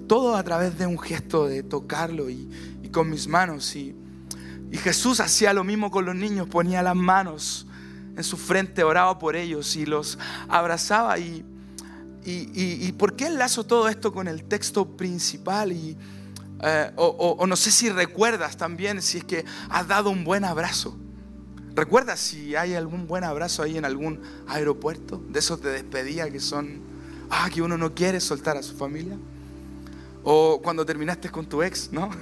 Todo 0.07 0.37
a 0.37 0.45
través 0.45 0.79
de 0.79 0.87
un 0.87 0.99
gesto 0.99 1.49
de 1.49 1.65
tocarlo 1.65 2.31
y, 2.31 2.49
y 2.85 2.91
con 2.91 3.11
mis 3.11 3.27
manos. 3.27 3.75
Y 3.75 3.97
y 4.71 4.77
Jesús 4.77 5.21
hacía 5.21 5.53
lo 5.53 5.65
mismo 5.65 5.91
con 5.91 6.05
los 6.05 6.15
niños, 6.15 6.49
ponía 6.49 6.83
las 6.83 6.97
manos 6.97 7.67
en 8.17 8.25
su 8.25 8.37
frente, 8.37 8.83
oraba 8.83 9.19
por 9.19 9.37
ellos 9.37 9.77
y 9.77 9.87
los 9.87 10.19
abrazaba. 10.49 11.19
¿Y, 11.19 11.45
por 12.99 13.17
qué 13.17 13.27
enlazo 13.27 13.65
todo 13.65 13.89
esto 13.89 14.13
con 14.13 14.29
el 14.29 14.45
texto 14.45 14.97
principal? 14.97 15.73
Y, 15.73 15.97
eh, 16.63 16.91
o, 16.97 17.47
no 17.47 17.57
sé 17.57 17.71
si 17.71 17.89
recuerdas 17.89 18.57
también 18.57 19.01
si 19.01 19.19
es 19.19 19.25
que 19.25 19.45
has 19.71 19.89
dado 19.89 20.11
un 20.11 20.25
buen 20.25 20.45
abrazo. 20.45 20.97
¿Recuerdas 21.75 22.19
si 22.19 22.57
hay 22.57 22.75
algún 22.75 23.07
buen 23.07 23.23
abrazo 23.25 23.63
ahí 23.63 23.79
en 23.79 23.85
algún 23.85 24.21
aeropuerto? 24.49 25.23
De 25.29 25.39
esos 25.39 25.63
de 25.63 25.71
despedida 25.71 26.29
que 26.29 26.41
son, 26.41 26.81
ah, 27.31 27.49
que 27.55 27.63
uno 27.63 27.79
no 27.79 27.95
quiere 27.95 28.21
soltar 28.21 28.57
a 28.57 28.63
su 28.63 28.77
familia. 28.77 29.17
O 30.25 30.61
cuando 30.63 30.85
terminaste 30.85 31.31
con 31.31 31.47
tu 31.47 31.63
ex, 31.63 31.91
¿no? 31.93 32.11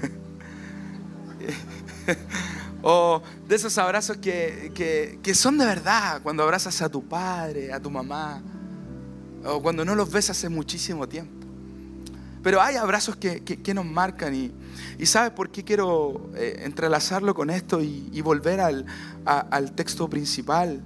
o 2.83 3.23
de 3.49 3.57
esos 3.57 3.77
abrazos 3.79 4.17
que, 4.19 5.33
son 5.35 5.59
de 5.59 5.67
verdad, 5.67 6.21
cuando 6.23 6.43
abrazas 6.43 6.81
a 6.83 6.89
tu 6.89 7.07
padre, 7.07 7.73
a 7.73 7.81
tu 7.81 7.91
mamá, 7.91 8.43
o 9.45 9.61
cuando 9.63 9.85
no 9.85 9.95
los 9.95 10.11
ves 10.11 10.31
hace 10.31 10.49
muchísimo 10.49 11.09
tiempo. 11.09 11.33
Pero 12.43 12.61
hay 12.63 12.77
abrazos 12.77 13.17
que, 13.17 13.75
nos 13.75 13.85
marcan 13.85 14.35
y, 14.35 14.53
y 14.99 15.07
¿sabes 15.07 15.33
por 15.33 15.51
qué 15.51 15.65
quiero 15.65 16.31
eh, 16.37 16.63
entrelazarlo 16.65 17.35
con 17.35 17.51
esto 17.51 17.81
y, 17.83 18.21
volver 18.21 18.61
al, 18.61 18.87
al 19.25 19.73
texto 19.73 20.09
principal? 20.09 20.83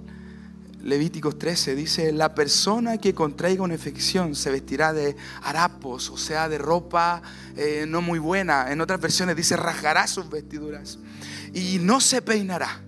Levíticos 0.83 1.39
13 1.39 1.75
dice, 1.75 2.13
la 2.13 2.35
persona 2.35 2.97
que 2.97 3.15
contraiga 3.15 3.63
una 3.63 3.75
infección 3.75 4.35
se 4.35 4.51
vestirá 4.51 4.95
de 4.95 5.15
harapos, 5.43 6.09
o 6.09 6.17
sea, 6.17 6.49
de 6.49 6.57
ropa 6.57 7.21
eh, 7.57 7.85
no 7.87 8.01
muy 8.01 8.19
buena. 8.19 8.73
En 8.73 8.81
otras 8.81 8.99
versiones 9.01 9.37
dice, 9.37 9.57
rasgará 9.57 10.07
sus 10.07 10.31
vestiduras 10.31 10.99
y 11.53 11.79
no 11.81 12.01
se 12.01 12.23
peinará. 12.23 12.83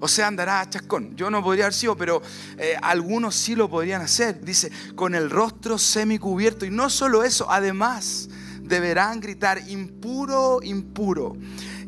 O 0.00 0.08
sea, 0.08 0.26
andará 0.26 0.60
a 0.60 0.68
chascón. 0.68 1.16
Yo 1.16 1.30
no 1.30 1.42
podría 1.42 1.64
haber 1.64 1.74
sido, 1.74 1.96
pero 1.96 2.22
eh, 2.58 2.76
algunos 2.82 3.34
sí 3.34 3.54
lo 3.54 3.70
podrían 3.70 4.02
hacer. 4.02 4.40
Dice, 4.42 4.70
con 4.94 5.14
el 5.14 5.30
rostro 5.30 5.78
semicubierto. 5.78 6.66
Y 6.66 6.70
no 6.70 6.90
solo 6.90 7.24
eso, 7.24 7.50
además 7.50 8.28
deberán 8.62 9.20
gritar, 9.20 9.68
impuro, 9.68 10.60
impuro 10.62 11.36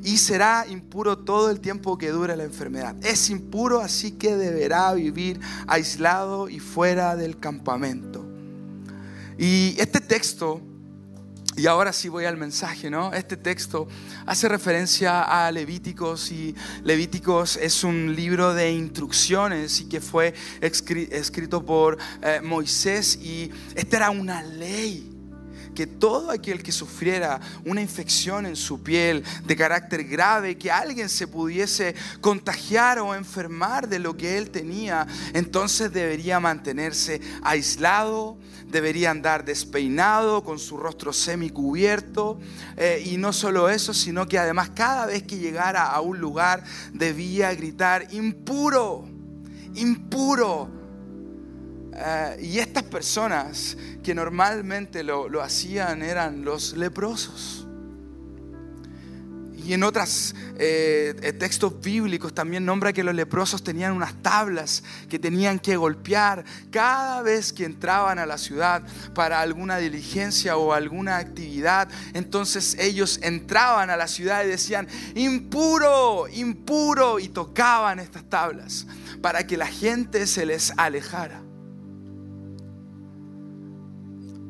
y 0.06 0.18
será 0.18 0.64
impuro 0.68 1.18
todo 1.18 1.50
el 1.50 1.58
tiempo 1.58 1.98
que 1.98 2.10
dure 2.10 2.36
la 2.36 2.44
enfermedad. 2.44 2.94
Es 3.04 3.28
impuro, 3.28 3.80
así 3.80 4.12
que 4.12 4.36
deberá 4.36 4.94
vivir 4.94 5.40
aislado 5.66 6.48
y 6.48 6.60
fuera 6.60 7.16
del 7.16 7.40
campamento. 7.40 8.25
Y 9.36 9.75
este 9.80 10.00
texto, 10.00 10.60
y 11.56 11.66
ahora 11.66 11.92
sí 11.92 12.08
voy 12.08 12.25
al 12.25 12.36
mensaje, 12.36 12.88
¿no? 12.88 13.12
Este 13.14 13.36
texto 13.36 13.88
hace 14.26 14.48
referencia 14.48 15.22
a 15.22 15.50
Levíticos 15.50 16.30
y 16.30 16.54
Levíticos 16.84 17.56
es 17.56 17.82
un 17.82 18.14
libro 18.14 18.54
de 18.54 18.70
instrucciones 18.70 19.80
y 19.80 19.88
que 19.88 20.00
fue 20.00 20.34
escrito 20.60 21.66
por 21.66 21.98
eh, 22.22 22.40
Moisés 22.44 23.16
y 23.16 23.50
esta 23.75 23.96
era 23.96 24.10
una 24.10 24.40
ley 24.44 25.15
que 25.76 25.87
todo 25.87 26.33
aquel 26.33 26.62
que 26.62 26.73
sufriera 26.73 27.38
una 27.64 27.83
infección 27.83 28.47
en 28.47 28.56
su 28.56 28.83
piel 28.83 29.23
de 29.45 29.54
carácter 29.54 30.02
grave, 30.04 30.56
que 30.59 30.73
alguien 30.73 31.09
se 31.09 31.28
pudiese 31.28 31.95
contagiar 32.21 32.99
o 32.99 33.14
enfermar 33.14 33.88
de 33.88 34.00
lo 34.00 34.16
que 34.16 34.38
él 34.38 34.50
tenía, 34.50 35.06
entonces 35.35 35.92
debería 35.92 36.40
mantenerse 36.40 37.21
aislado, 37.42 38.38
debería 38.66 39.11
andar 39.11 39.45
despeinado, 39.45 40.42
con 40.42 40.59
su 40.59 40.78
rostro 40.78 41.12
semicubierto. 41.12 42.40
Eh, 42.76 43.02
y 43.04 43.18
no 43.18 43.33
solo 43.33 43.68
eso, 43.68 43.92
sino 43.92 44.26
que 44.26 44.38
además 44.38 44.71
cada 44.75 45.06
vez 45.06 45.23
que 45.23 45.38
llegara 45.38 45.85
a 45.85 46.00
un 46.00 46.18
lugar 46.18 46.64
debía 46.92 47.54
gritar, 47.54 48.12
impuro, 48.12 49.04
impuro 49.75 50.71
eh, 51.99 52.38
y 52.42 52.59
estas 52.59 52.83
personas 52.83 53.76
que 54.06 54.14
normalmente 54.14 55.02
lo, 55.02 55.42
hacían 55.42 56.00
eran 56.00 56.44
los 56.44 56.76
leprosos. 56.76 57.66
Y 59.56 59.72
en 59.72 59.82
otros 59.82 60.32
eh, 60.60 61.34
textos 61.40 61.80
bíblicos 61.80 62.32
también 62.32 62.64
nombra 62.64 62.92
que 62.92 63.02
los 63.02 63.16
leprosos 63.16 63.64
tenían 63.64 63.90
unas 63.90 64.14
tablas 64.22 64.84
que 65.08 65.18
tenían 65.18 65.58
que 65.58 65.76
golpear 65.76 66.44
cada 66.70 67.20
vez 67.22 67.52
que 67.52 67.64
entraban 67.64 68.20
a 68.20 68.26
la 68.26 68.38
ciudad 68.38 68.84
para 69.12 69.40
alguna 69.40 69.78
diligencia 69.78 70.56
o 70.56 70.72
alguna 70.72 71.16
actividad. 71.16 71.88
Entonces 72.14 72.76
ellos 72.78 73.18
entraban 73.25 73.90
a 73.90 73.96
la 73.96 74.06
ciudad 74.06 74.44
y 74.44 74.48
decían, 74.50 74.86
impuro, 75.16 76.28
impuro, 76.28 77.18
y 77.18 77.26
tocaban 77.28 77.98
estas 77.98 78.22
tablas 78.30 78.86
para 79.20 79.48
que 79.48 79.56
la 79.56 79.66
gente 79.66 80.28
se 80.28 80.46
les 80.46 80.72
alejara. 80.76 81.45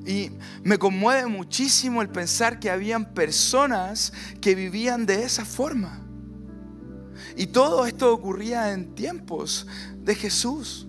Y 0.06 0.30
me 0.62 0.78
conmueve 0.78 1.26
muchísimo 1.26 2.00
el 2.00 2.08
pensar 2.08 2.60
que 2.60 2.70
habían 2.70 3.12
personas 3.12 4.12
que 4.40 4.54
vivían 4.54 5.04
de 5.04 5.24
esa 5.24 5.44
forma. 5.44 6.00
Y 7.36 7.48
todo 7.48 7.86
esto 7.86 8.12
ocurría 8.14 8.72
en 8.72 8.94
tiempos 8.94 9.66
de 9.98 10.14
Jesús. 10.14 10.86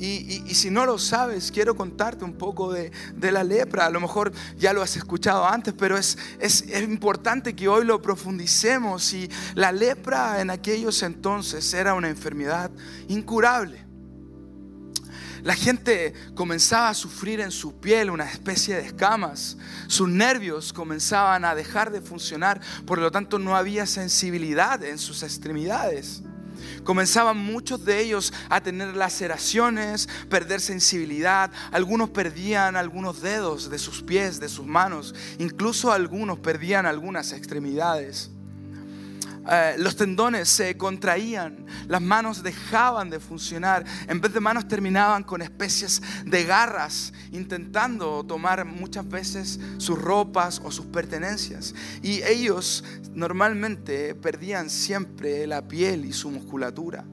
Y, 0.00 0.54
si 0.54 0.70
no 0.70 0.86
lo 0.86 0.96
sabes, 0.96 1.50
quiero 1.50 1.74
contarte 1.74 2.24
un 2.24 2.34
poco 2.34 2.72
de, 2.72 2.92
la 3.20 3.42
lepra. 3.42 3.86
A 3.86 3.90
lo 3.90 3.98
mejor 3.98 4.32
ya 4.56 4.72
lo 4.72 4.80
has 4.80 4.96
escuchado 4.96 5.44
antes, 5.44 5.74
pero 5.76 5.98
es, 5.98 6.16
es, 6.38 6.62
es 6.68 6.82
importante 6.82 7.56
que 7.56 7.66
hoy 7.66 7.84
lo 7.84 8.00
profundicemos. 8.00 9.12
Y 9.12 9.28
la 9.54 9.72
lepra 9.72 10.40
en 10.40 10.50
aquellos 10.50 11.02
entonces 11.02 11.74
era 11.74 11.94
una 11.94 12.08
enfermedad 12.08 12.70
incurable. 13.08 13.87
La 15.48 15.56
gente 15.56 16.12
comenzaba 16.34 16.90
a 16.90 16.94
sufrir 16.94 17.40
en 17.40 17.50
su 17.50 17.80
piel 17.80 18.10
una 18.10 18.30
especie 18.30 18.76
de 18.76 18.82
escamas. 18.82 19.56
Sus 19.86 20.06
nervios 20.06 20.74
comenzaban 20.74 21.42
a 21.46 21.54
dejar 21.54 21.90
de 21.90 22.02
funcionar, 22.02 22.60
por 22.84 22.98
lo 22.98 23.10
tanto 23.10 23.38
no 23.38 23.56
había 23.56 23.86
sensibilidad 23.86 24.84
en 24.84 24.98
sus 24.98 25.22
extremidades. 25.22 26.22
Comenzaban 26.84 27.38
muchos 27.38 27.82
de 27.86 27.98
ellos 27.98 28.30
a 28.50 28.60
tener 28.60 28.94
laceraciones, 28.94 30.06
perder 30.28 30.60
sensibilidad. 30.60 31.50
Algunos 31.72 32.10
perdían 32.10 32.76
algunos 32.76 33.22
dedos 33.22 33.70
de 33.70 33.78
sus 33.78 34.02
pies, 34.02 34.40
de 34.40 34.50
sus 34.50 34.66
manos. 34.66 35.14
Incluso 35.38 35.90
algunos 35.92 36.40
perdían 36.40 36.84
algunas 36.84 37.32
extremidades. 37.32 38.30
Eh, 39.50 39.76
los 39.78 39.96
tendones 39.96 40.48
se 40.48 40.76
contraían, 40.76 41.64
las 41.86 42.02
manos 42.02 42.42
dejaban 42.42 43.08
de 43.08 43.18
funcionar, 43.18 43.84
en 44.06 44.20
vez 44.20 44.34
de 44.34 44.40
manos 44.40 44.68
terminaban 44.68 45.24
con 45.24 45.40
especies 45.40 46.02
de 46.26 46.44
garras, 46.44 47.14
intentando 47.32 48.22
tomar 48.24 48.66
muchas 48.66 49.08
veces 49.08 49.58
sus 49.78 49.98
ropas 49.98 50.60
o 50.62 50.70
sus 50.70 50.86
pertenencias. 50.86 51.74
Y 52.02 52.22
ellos 52.24 52.84
normalmente 53.14 54.14
perdían 54.14 54.68
siempre 54.68 55.46
la 55.46 55.66
piel 55.66 56.04
y 56.04 56.12
su 56.12 56.30
musculatura. 56.30 57.04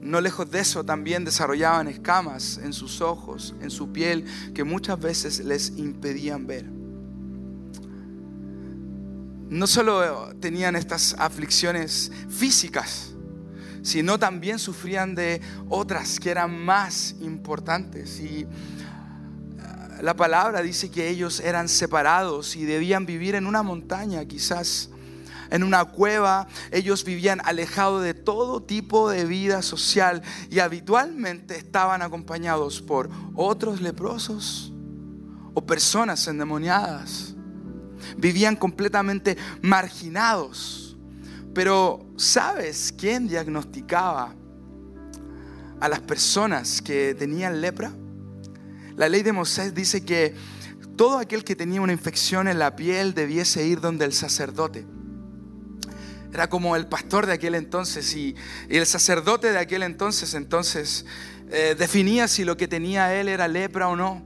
No 0.00 0.22
lejos 0.22 0.50
de 0.50 0.60
eso 0.60 0.82
también 0.82 1.26
desarrollaban 1.26 1.86
escamas 1.86 2.58
en 2.62 2.72
sus 2.72 3.02
ojos, 3.02 3.54
en 3.60 3.70
su 3.70 3.92
piel, 3.92 4.24
que 4.54 4.64
muchas 4.64 4.98
veces 4.98 5.44
les 5.44 5.76
impedían 5.76 6.46
ver 6.46 6.79
no 9.50 9.66
solo 9.66 10.32
tenían 10.40 10.76
estas 10.76 11.14
aflicciones 11.18 12.12
físicas, 12.28 13.10
sino 13.82 14.16
también 14.16 14.60
sufrían 14.60 15.16
de 15.16 15.40
otras 15.68 16.20
que 16.20 16.30
eran 16.30 16.56
más 16.64 17.16
importantes. 17.20 18.20
Y 18.20 18.46
la 20.00 20.14
palabra 20.14 20.62
dice 20.62 20.88
que 20.88 21.08
ellos 21.08 21.40
eran 21.40 21.68
separados 21.68 22.54
y 22.54 22.64
debían 22.64 23.06
vivir 23.06 23.34
en 23.34 23.46
una 23.46 23.64
montaña 23.64 24.24
quizás 24.24 24.88
en 25.50 25.64
una 25.64 25.84
cueva, 25.84 26.46
ellos 26.70 27.02
vivían 27.04 27.40
alejados 27.44 28.04
de 28.04 28.14
todo 28.14 28.62
tipo 28.62 29.10
de 29.10 29.24
vida 29.24 29.62
social 29.62 30.22
y 30.48 30.60
habitualmente 30.60 31.56
estaban 31.56 32.02
acompañados 32.02 32.80
por 32.80 33.10
otros 33.34 33.80
leprosos 33.80 34.72
o 35.52 35.66
personas 35.66 36.28
endemoniadas. 36.28 37.34
Vivían 38.16 38.56
completamente 38.56 39.36
marginados. 39.62 40.96
Pero 41.54 42.06
¿sabes 42.16 42.94
quién 42.96 43.26
diagnosticaba 43.26 44.34
a 45.80 45.88
las 45.88 46.00
personas 46.00 46.80
que 46.80 47.14
tenían 47.18 47.60
lepra? 47.60 47.92
La 48.96 49.08
ley 49.08 49.22
de 49.22 49.32
Moisés 49.32 49.74
dice 49.74 50.04
que 50.04 50.34
todo 50.96 51.18
aquel 51.18 51.44
que 51.44 51.56
tenía 51.56 51.80
una 51.80 51.92
infección 51.92 52.46
en 52.46 52.58
la 52.58 52.76
piel 52.76 53.14
debiese 53.14 53.66
ir 53.66 53.80
donde 53.80 54.04
el 54.04 54.12
sacerdote. 54.12 54.84
Era 56.32 56.48
como 56.48 56.76
el 56.76 56.86
pastor 56.86 57.26
de 57.26 57.32
aquel 57.32 57.54
entonces 57.54 58.14
y, 58.14 58.36
el 58.68 58.86
sacerdote 58.86 59.50
de 59.50 59.58
aquel 59.58 59.82
entonces 59.82 60.34
entonces 60.34 61.06
eh, 61.50 61.74
definía 61.76 62.28
si 62.28 62.44
lo 62.44 62.56
que 62.56 62.68
tenía 62.68 63.14
él 63.14 63.28
era 63.28 63.48
lepra 63.48 63.88
o 63.88 63.96
no. 63.96 64.22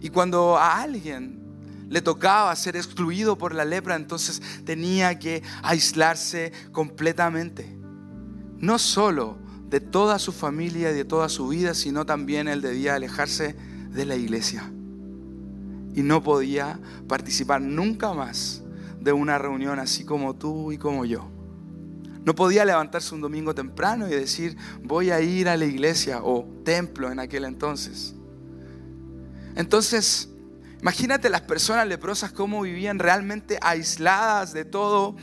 Y 0.00 0.08
cuando 0.08 0.56
a 0.56 0.80
alguien 0.80 1.37
le 1.88 2.02
tocaba 2.02 2.54
ser 2.54 2.76
excluido 2.76 3.38
por 3.38 3.54
la 3.54 3.64
lepra, 3.64 3.96
entonces 3.96 4.42
tenía 4.64 5.18
que 5.18 5.42
aislarse 5.62 6.52
completamente. 6.72 7.76
No 8.58 8.78
solo 8.78 9.38
de 9.68 9.80
toda 9.80 10.18
su 10.18 10.32
familia 10.32 10.90
y 10.90 10.94
de 10.94 11.04
toda 11.04 11.28
su 11.28 11.48
vida, 11.48 11.74
sino 11.74 12.04
también 12.06 12.48
él 12.48 12.60
debía 12.60 12.94
alejarse 12.94 13.56
de 13.90 14.04
la 14.04 14.16
iglesia. 14.16 14.70
Y 15.94 16.02
no 16.02 16.22
podía 16.22 16.78
participar 17.06 17.60
nunca 17.60 18.12
más 18.12 18.62
de 19.00 19.12
una 19.12 19.38
reunión 19.38 19.78
así 19.78 20.04
como 20.04 20.34
tú 20.34 20.72
y 20.72 20.78
como 20.78 21.04
yo. 21.04 21.30
No 22.24 22.34
podía 22.34 22.64
levantarse 22.64 23.14
un 23.14 23.22
domingo 23.22 23.54
temprano 23.54 24.06
y 24.06 24.10
decir, 24.10 24.56
voy 24.82 25.10
a 25.10 25.20
ir 25.20 25.48
a 25.48 25.56
la 25.56 25.64
iglesia 25.64 26.20
o 26.22 26.46
templo 26.64 27.10
en 27.10 27.20
aquel 27.20 27.44
entonces. 27.44 28.14
Entonces, 29.54 30.28
imagínate 30.80 31.28
las 31.28 31.42
personas 31.42 31.86
leprosas 31.86 32.32
cómo 32.32 32.62
vivían 32.62 32.98
realmente 32.98 33.58
aisladas 33.60 34.52
de 34.52 34.64
todo 34.64 35.16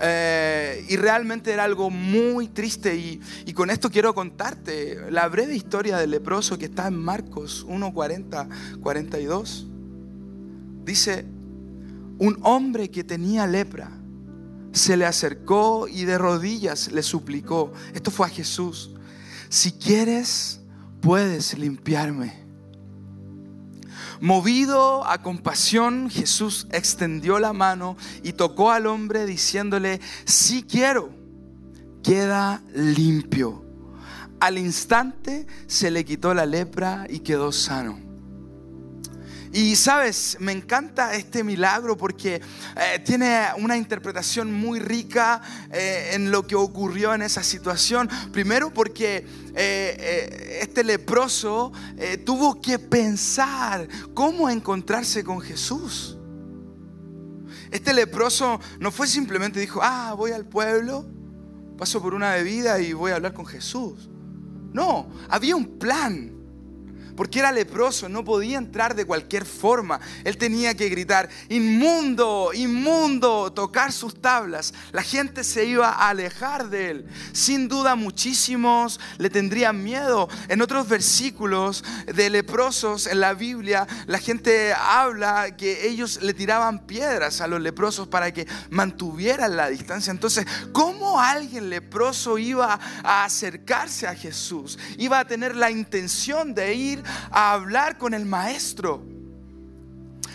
eh, 0.00 0.84
y 0.88 0.96
realmente 0.96 1.52
era 1.52 1.64
algo 1.64 1.90
muy 1.90 2.48
triste 2.48 2.96
y, 2.96 3.20
y, 3.46 3.52
con 3.52 3.70
esto 3.70 3.90
quiero 3.90 4.14
contarte 4.14 5.10
la 5.10 5.28
breve 5.28 5.54
historia 5.54 5.96
del 5.98 6.10
leproso 6.10 6.58
que 6.58 6.66
está 6.66 6.86
en 6.86 6.96
Marcos 6.96 7.66
1.40, 7.66 8.80
42. 8.80 9.66
Dice, 10.84 11.24
un 12.18 12.38
hombre 12.42 12.90
que 12.90 13.04
tenía 13.04 13.46
lepra 13.46 13.90
se 14.72 14.96
le 14.96 15.04
acercó 15.04 15.88
y 15.88 16.04
de 16.04 16.18
rodillas 16.18 16.92
le 16.92 17.02
suplicó. 17.02 17.72
Esto 17.94 18.10
fue 18.10 18.26
a 18.26 18.30
Jesús. 18.30 18.92
Si 19.48 19.72
quieres, 19.72 20.60
puedes 21.00 21.58
limpiarme. 21.58 22.49
Movido 24.20 25.06
a 25.06 25.22
compasión, 25.22 26.10
Jesús 26.10 26.66
extendió 26.72 27.38
la 27.38 27.54
mano 27.54 27.96
y 28.22 28.34
tocó 28.34 28.70
al 28.70 28.86
hombre 28.86 29.24
diciéndole, 29.24 30.00
si 30.24 30.62
quiero, 30.62 31.10
queda 32.02 32.62
limpio. 32.74 33.64
Al 34.38 34.58
instante 34.58 35.46
se 35.66 35.90
le 35.90 36.04
quitó 36.04 36.34
la 36.34 36.44
lepra 36.44 37.06
y 37.08 37.20
quedó 37.20 37.50
sano. 37.50 38.09
Y 39.52 39.74
sabes, 39.74 40.36
me 40.38 40.52
encanta 40.52 41.12
este 41.14 41.42
milagro 41.42 41.96
porque 41.96 42.36
eh, 42.36 42.98
tiene 43.04 43.46
una 43.58 43.76
interpretación 43.76 44.52
muy 44.52 44.78
rica 44.78 45.42
eh, 45.72 46.10
en 46.12 46.30
lo 46.30 46.46
que 46.46 46.54
ocurrió 46.54 47.12
en 47.14 47.22
esa 47.22 47.42
situación. 47.42 48.08
Primero 48.32 48.72
porque 48.72 49.26
eh, 49.56 50.58
este 50.62 50.84
leproso 50.84 51.72
tuvo 52.24 52.60
que 52.60 52.78
pensar 52.78 53.88
cómo 54.14 54.48
encontrarse 54.48 55.24
con 55.24 55.40
Jesús. 55.40 56.16
Este 57.72 57.92
leproso 57.92 58.60
no 58.78 58.92
fue 58.92 59.08
simplemente 59.08 59.58
dijo, 59.58 59.80
ah, 59.82 60.14
voy 60.16 60.30
al 60.30 60.44
pueblo, 60.44 61.06
paso 61.76 62.00
por 62.00 62.14
una 62.14 62.34
bebida 62.34 62.80
y 62.80 62.92
voy 62.92 63.10
a 63.10 63.16
hablar 63.16 63.32
con 63.32 63.46
Jesús. 63.46 64.08
No, 64.72 65.10
había 65.28 65.56
un 65.56 65.78
plan 65.78 66.39
porque 67.20 67.40
era 67.40 67.52
leproso, 67.52 68.08
no 68.08 68.24
podía 68.24 68.56
entrar 68.56 68.94
de 68.94 69.04
cualquier 69.04 69.44
forma. 69.44 70.00
Él 70.24 70.38
tenía 70.38 70.74
que 70.74 70.88
gritar, 70.88 71.28
inmundo, 71.50 72.50
inmundo, 72.54 73.52
tocar 73.52 73.92
sus 73.92 74.22
tablas. 74.22 74.72
La 74.92 75.02
gente 75.02 75.44
se 75.44 75.66
iba 75.66 75.90
a 75.90 76.08
alejar 76.08 76.70
de 76.70 76.90
él. 76.90 77.06
Sin 77.34 77.68
duda 77.68 77.94
muchísimos 77.94 78.98
le 79.18 79.28
tendrían 79.28 79.84
miedo. 79.84 80.30
En 80.48 80.62
otros 80.62 80.88
versículos 80.88 81.84
de 82.06 82.30
leprosos 82.30 83.06
en 83.06 83.20
la 83.20 83.34
Biblia, 83.34 83.86
la 84.06 84.18
gente 84.18 84.72
habla 84.72 85.58
que 85.58 85.88
ellos 85.88 86.22
le 86.22 86.32
tiraban 86.32 86.86
piedras 86.86 87.42
a 87.42 87.48
los 87.48 87.60
leprosos 87.60 88.08
para 88.08 88.32
que 88.32 88.46
mantuvieran 88.70 89.58
la 89.58 89.68
distancia. 89.68 90.10
Entonces, 90.10 90.46
¿cómo 90.72 91.20
alguien 91.20 91.68
leproso 91.68 92.38
iba 92.38 92.80
a 93.04 93.24
acercarse 93.24 94.06
a 94.06 94.14
Jesús? 94.14 94.78
Iba 94.96 95.18
a 95.18 95.26
tener 95.26 95.54
la 95.54 95.70
intención 95.70 96.54
de 96.54 96.72
ir 96.72 97.09
a 97.30 97.52
hablar 97.52 97.98
con 97.98 98.14
el 98.14 98.26
maestro. 98.26 99.10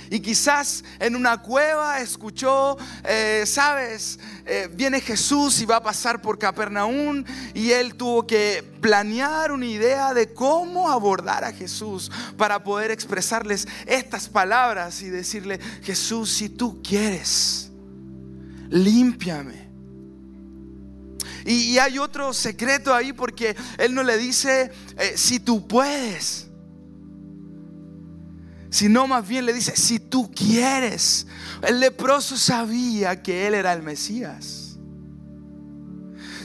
Y 0.09 0.19
quizás 0.19 0.83
en 0.99 1.15
una 1.15 1.41
cueva 1.41 1.99
escuchó, 1.99 2.77
eh, 3.03 3.43
sabes, 3.45 4.19
eh, 4.45 4.69
viene 4.71 5.01
Jesús 5.01 5.59
y 5.61 5.65
va 5.65 5.77
a 5.77 5.83
pasar 5.83 6.21
por 6.21 6.37
Capernaum 6.37 7.23
y 7.53 7.71
él 7.71 7.95
tuvo 7.95 8.25
que 8.27 8.63
planear 8.81 9.51
una 9.51 9.65
idea 9.65 10.13
de 10.13 10.31
cómo 10.33 10.91
abordar 10.91 11.43
a 11.43 11.51
Jesús 11.51 12.11
para 12.37 12.63
poder 12.63 12.91
expresarles 12.91 13.67
estas 13.87 14.29
palabras 14.29 15.01
y 15.01 15.09
decirle, 15.09 15.59
Jesús, 15.81 16.31
si 16.31 16.49
tú 16.49 16.81
quieres, 16.83 17.71
límpiame. 18.69 19.65
Y, 21.45 21.77
hay 21.77 21.99
otro 21.99 22.33
secreto 22.33 22.93
ahí 22.93 23.13
porque 23.13 23.55
él 23.77 23.93
no 23.93 24.01
le 24.01 24.17
dice, 24.17 24.71
eh, 24.97 25.13
si 25.15 25.39
tú 25.39 25.67
puedes 25.67 26.47
sino 28.75 29.07
más 29.07 29.25
bien 29.25 29.45
le 29.45 29.53
dice, 29.53 29.73
si 29.77 29.99
tú 29.99 30.29
quieres. 30.29 31.27
El 31.61 31.79
leproso 31.79 32.35
sabía 32.35 33.23
que 33.23 33.47
él 33.47 33.53
era 33.53 33.71
el 33.71 33.81
Mesías. 33.81 34.77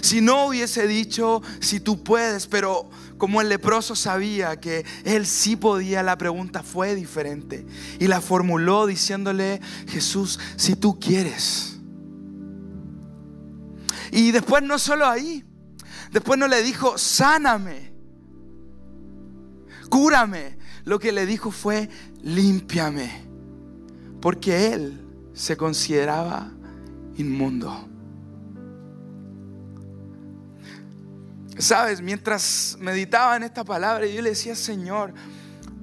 Si 0.00 0.20
no 0.20 0.46
hubiese 0.46 0.86
dicho, 0.86 1.42
si 1.58 1.80
tú 1.80 2.04
puedes, 2.04 2.46
pero 2.46 2.88
como 3.18 3.40
el 3.40 3.48
leproso 3.48 3.96
sabía 3.96 4.60
que 4.60 4.86
él 5.02 5.26
sí 5.26 5.56
podía, 5.56 6.04
la 6.04 6.16
pregunta 6.16 6.62
fue 6.62 6.94
diferente. 6.94 7.66
Y 7.98 8.06
la 8.06 8.20
formuló 8.20 8.86
diciéndole, 8.86 9.60
Jesús, 9.88 10.38
si 10.54 10.76
tú 10.76 11.00
quieres. 11.00 11.80
Y 14.12 14.30
después 14.30 14.62
no 14.62 14.78
solo 14.78 15.04
ahí, 15.04 15.44
después 16.12 16.38
no 16.38 16.46
le 16.46 16.62
dijo, 16.62 16.96
sáname, 16.96 17.92
cúrame. 19.88 20.60
Lo 20.90 20.98
que 20.98 21.12
le 21.12 21.24
dijo 21.24 21.52
fue, 21.52 21.88
límpiame, 22.20 23.12
porque 24.20 24.72
él 24.72 25.00
se 25.32 25.56
consideraba 25.56 26.50
inmundo. 27.14 27.88
Sabes, 31.56 32.02
mientras 32.02 32.76
meditaba 32.80 33.36
en 33.36 33.44
esta 33.44 33.62
palabra, 33.62 34.04
yo 34.04 34.20
le 34.20 34.30
decía, 34.30 34.56
Señor, 34.56 35.14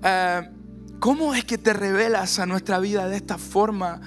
eh, 0.04 0.52
¿cómo 1.00 1.34
es 1.34 1.46
que 1.46 1.58
te 1.58 1.72
revelas 1.72 2.40
a 2.40 2.46
nuestra 2.46 2.78
vida 2.82 3.08
de 3.08 3.16
esta 3.16 3.38
forma? 3.38 4.02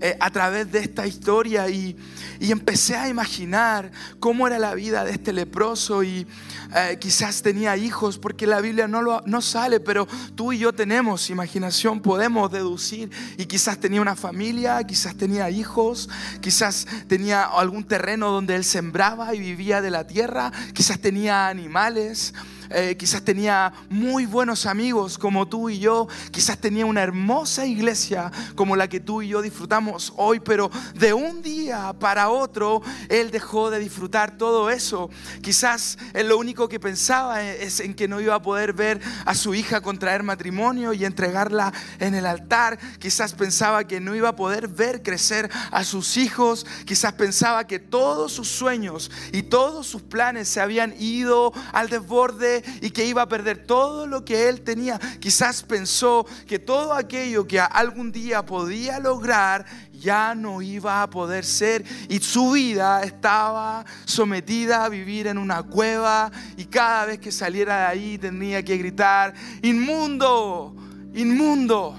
Eh, 0.00 0.16
a 0.20 0.28
través 0.30 0.70
de 0.72 0.80
esta 0.80 1.06
historia 1.06 1.68
y, 1.68 1.96
empecé 2.40 2.94
a 2.94 3.08
imaginar 3.08 3.90
cómo 4.20 4.46
era 4.46 4.58
la 4.58 4.74
vida 4.74 5.02
de 5.04 5.12
este 5.12 5.32
leproso 5.32 6.02
y 6.02 6.26
eh, 6.74 6.98
quizás 7.00 7.40
tenía 7.40 7.76
hijos, 7.76 8.18
porque 8.18 8.46
la 8.46 8.60
Biblia 8.60 8.86
no, 8.86 9.00
lo, 9.00 9.22
no 9.24 9.40
sale, 9.40 9.80
pero 9.80 10.06
tú 10.34 10.52
y 10.52 10.58
yo 10.58 10.74
tenemos 10.74 11.30
imaginación, 11.30 12.00
podemos 12.00 12.52
deducir 12.52 13.10
y 13.38 13.46
quizás 13.46 13.78
tenía 13.78 14.02
una 14.02 14.14
familia, 14.14 14.82
quizás 14.84 15.14
tenía 15.16 15.48
hijos, 15.48 16.10
quizás 16.42 16.86
tenía 17.06 17.44
algún 17.44 17.84
terreno 17.84 18.30
donde 18.30 18.56
él 18.56 18.64
sembraba 18.64 19.34
y 19.34 19.40
vivía 19.40 19.80
de 19.80 19.90
la 19.90 20.06
tierra, 20.06 20.52
quizás 20.74 20.98
tenía 20.98 21.48
animales. 21.48 22.34
Eh, 22.70 22.96
quizás 22.98 23.22
tenía 23.22 23.72
muy 23.88 24.26
buenos 24.26 24.66
amigos 24.66 25.18
como 25.18 25.46
tú 25.46 25.70
y 25.70 25.78
yo, 25.78 26.08
quizás 26.30 26.58
tenía 26.58 26.86
una 26.86 27.02
hermosa 27.02 27.66
iglesia 27.66 28.30
como 28.54 28.76
la 28.76 28.88
que 28.88 29.00
tú 29.00 29.22
y 29.22 29.28
yo 29.28 29.42
disfrutamos 29.42 30.12
hoy, 30.16 30.40
pero 30.40 30.70
de 30.94 31.12
un 31.12 31.42
día 31.42 31.92
para 31.98 32.28
otro 32.30 32.82
él 33.08 33.30
dejó 33.30 33.70
de 33.70 33.78
disfrutar 33.78 34.36
todo 34.36 34.70
eso. 34.70 35.10
Quizás 35.42 35.98
él 36.12 36.28
lo 36.28 36.38
único 36.38 36.68
que 36.68 36.80
pensaba 36.80 37.42
es 37.42 37.80
en 37.80 37.94
que 37.94 38.08
no 38.08 38.20
iba 38.20 38.34
a 38.34 38.42
poder 38.42 38.72
ver 38.72 39.00
a 39.24 39.34
su 39.34 39.54
hija 39.54 39.80
contraer 39.80 40.22
matrimonio 40.22 40.92
y 40.92 41.04
entregarla 41.04 41.72
en 41.98 42.14
el 42.14 42.26
altar. 42.26 42.78
Quizás 42.98 43.34
pensaba 43.34 43.84
que 43.84 44.00
no 44.00 44.14
iba 44.14 44.30
a 44.30 44.36
poder 44.36 44.68
ver 44.68 45.02
crecer 45.02 45.50
a 45.70 45.84
sus 45.84 46.16
hijos. 46.16 46.66
Quizás 46.84 47.14
pensaba 47.14 47.66
que 47.66 47.78
todos 47.78 48.32
sus 48.32 48.48
sueños 48.48 49.10
y 49.32 49.42
todos 49.42 49.86
sus 49.86 50.02
planes 50.02 50.48
se 50.48 50.60
habían 50.60 50.94
ido 50.98 51.52
al 51.72 51.88
desborde 51.88 52.53
y 52.80 52.90
que 52.90 53.06
iba 53.06 53.22
a 53.22 53.28
perder 53.28 53.66
todo 53.66 54.06
lo 54.06 54.24
que 54.24 54.48
él 54.48 54.60
tenía. 54.60 54.98
Quizás 55.20 55.62
pensó 55.62 56.26
que 56.46 56.58
todo 56.58 56.92
aquello 56.92 57.46
que 57.46 57.58
algún 57.58 58.12
día 58.12 58.44
podía 58.44 58.98
lograr 58.98 59.64
ya 59.92 60.34
no 60.34 60.60
iba 60.60 61.02
a 61.02 61.08
poder 61.08 61.44
ser 61.44 61.84
y 62.08 62.18
su 62.18 62.52
vida 62.52 63.02
estaba 63.02 63.84
sometida 64.04 64.84
a 64.84 64.88
vivir 64.88 65.26
en 65.26 65.38
una 65.38 65.62
cueva 65.62 66.30
y 66.56 66.66
cada 66.66 67.06
vez 67.06 67.18
que 67.18 67.32
saliera 67.32 67.78
de 67.78 67.84
ahí 67.86 68.18
tenía 68.18 68.62
que 68.62 68.76
gritar, 68.76 69.34
inmundo, 69.62 70.76
inmundo. 71.14 71.96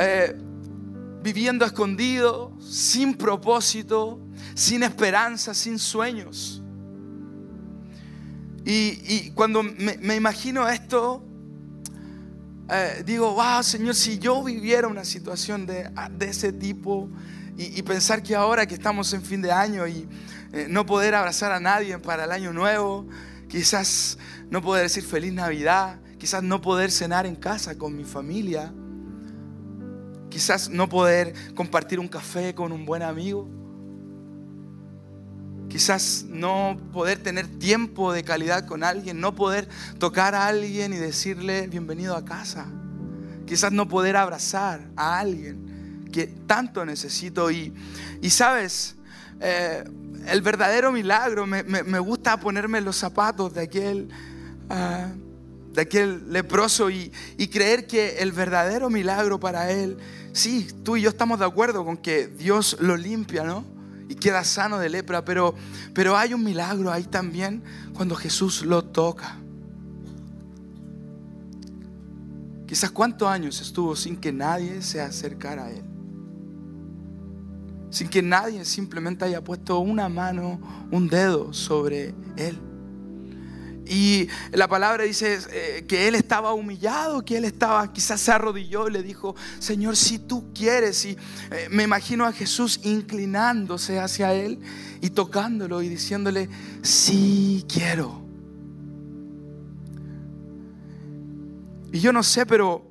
Eh, 0.00 0.36
viviendo 1.22 1.64
escondido, 1.64 2.56
sin 2.60 3.14
propósito, 3.14 4.20
sin 4.54 4.82
esperanza, 4.82 5.52
sin 5.52 5.78
sueños. 5.78 6.57
Y, 8.70 9.30
cuando 9.30 9.62
me, 9.62 10.14
imagino 10.14 10.68
esto, 10.68 11.24
eh, 12.68 13.02
digo, 13.06 13.32
wow, 13.32 13.62
Señor, 13.62 13.94
si 13.94 14.18
yo 14.18 14.44
viviera 14.44 14.88
una 14.88 15.06
situación 15.06 15.64
de, 15.64 15.90
ese 16.20 16.52
tipo 16.52 17.08
y, 17.56 17.80
pensar 17.80 18.22
que 18.22 18.36
ahora 18.36 18.66
que 18.66 18.74
estamos 18.74 19.10
en 19.14 19.22
fin 19.22 19.40
de 19.40 19.50
año 19.50 19.86
y 19.86 20.06
eh, 20.52 20.66
no 20.68 20.84
poder 20.84 21.14
abrazar 21.14 21.50
a 21.50 21.60
nadie 21.60 21.98
para 21.98 22.24
el 22.24 22.30
año 22.30 22.52
nuevo, 22.52 23.08
quizás 23.48 24.18
no 24.50 24.60
poder 24.60 24.82
decir 24.82 25.02
feliz 25.02 25.32
Navidad, 25.32 25.98
quizás 26.18 26.42
no 26.42 26.60
poder 26.60 26.90
cenar 26.90 27.24
en 27.24 27.36
casa 27.36 27.78
con 27.78 27.96
mi 27.96 28.04
familia, 28.04 28.70
quizás 30.28 30.68
no 30.68 30.90
poder 30.90 31.32
compartir 31.54 31.98
un 31.98 32.08
café 32.08 32.54
con 32.54 32.72
un 32.72 32.84
buen 32.84 33.02
amigo. 33.02 33.48
Quizás 35.68 36.24
no 36.28 36.78
poder 36.92 37.18
tener 37.22 37.46
tiempo 37.46 38.12
de 38.12 38.24
calidad 38.24 38.66
con 38.66 38.82
alguien, 38.82 39.20
no 39.20 39.34
poder 39.34 39.68
tocar 39.98 40.34
a 40.34 40.46
alguien 40.46 40.94
y 40.94 40.96
decirle 40.96 41.66
bienvenido 41.66 42.16
a 42.16 42.24
casa. 42.24 42.66
Quizás 43.46 43.72
no 43.72 43.86
poder 43.86 44.16
abrazar 44.16 44.80
a 44.96 45.18
alguien 45.18 46.08
que 46.10 46.26
tanto 46.26 46.84
necesito. 46.86 47.50
Y, 47.50 47.72
sabes, 48.30 48.96
eh, 49.40 49.84
el 50.26 50.42
verdadero 50.42 50.90
milagro, 50.90 51.46
me, 51.46 51.98
gusta 51.98 52.40
ponerme 52.40 52.80
los 52.80 52.96
zapatos 52.96 53.52
de 53.52 53.62
aquel, 53.62 54.08
ah, 54.70 55.08
de 55.72 55.82
aquel 55.82 56.32
leproso 56.32 56.88
y, 56.88 57.12
y 57.36 57.48
creer 57.48 57.86
que 57.86 58.18
el 58.18 58.32
verdadero 58.32 58.88
milagro 58.88 59.38
para 59.38 59.70
él, 59.70 59.98
sí, 60.32 60.66
tú 60.82 60.96
y 60.96 61.02
yo 61.02 61.10
estamos 61.10 61.38
de 61.38 61.44
acuerdo 61.44 61.84
con 61.84 61.98
que 61.98 62.26
Dios 62.26 62.78
lo 62.80 62.96
limpia, 62.96 63.44
¿no? 63.44 63.77
Y 64.08 64.14
queda 64.14 64.42
sano 64.44 64.78
de 64.78 64.88
lepra, 64.88 65.24
pero, 65.24 65.54
pero 65.94 66.16
hay 66.16 66.34
un 66.34 66.42
milagro 66.42 66.90
ahí 66.90 67.04
también 67.04 67.62
cuando 67.94 68.14
Jesús 68.14 68.64
lo 68.64 68.84
toca. 68.84 69.38
Quizás 72.66 72.90
cuántos 72.90 73.28
años 73.28 73.60
estuvo 73.60 73.96
sin 73.96 74.16
que 74.16 74.32
nadie 74.32 74.82
se 74.82 75.00
acercara 75.00 75.66
a 75.66 75.70
Él. 75.70 75.84
Sin 77.90 78.08
que 78.08 78.22
nadie 78.22 78.64
simplemente 78.64 79.24
haya 79.24 79.42
puesto 79.42 79.78
una 79.78 80.08
mano, 80.08 80.60
un 80.90 81.08
dedo 81.08 81.52
sobre 81.54 82.14
Él. 82.36 82.58
Y 83.88 84.28
la 84.52 84.68
palabra 84.68 85.04
dice 85.04 85.38
eh, 85.50 85.84
que 85.88 86.08
él 86.08 86.14
estaba 86.14 86.52
humillado, 86.52 87.24
que 87.24 87.38
él 87.38 87.46
estaba, 87.46 87.90
quizás 87.90 88.20
se 88.20 88.30
arrodilló 88.30 88.86
y 88.88 88.92
le 88.92 89.02
dijo, 89.02 89.34
Señor, 89.58 89.96
si 89.96 90.18
tú 90.18 90.52
quieres. 90.52 91.06
Y 91.06 91.16
eh, 91.50 91.68
me 91.70 91.84
imagino 91.84 92.26
a 92.26 92.32
Jesús 92.32 92.80
inclinándose 92.82 93.98
hacia 93.98 94.34
él 94.34 94.60
y 95.00 95.10
tocándolo 95.10 95.80
y 95.80 95.88
diciéndole, 95.88 96.50
sí 96.82 97.64
quiero. 97.66 98.22
Y 101.90 102.00
yo 102.00 102.12
no 102.12 102.22
sé, 102.22 102.44
pero, 102.44 102.86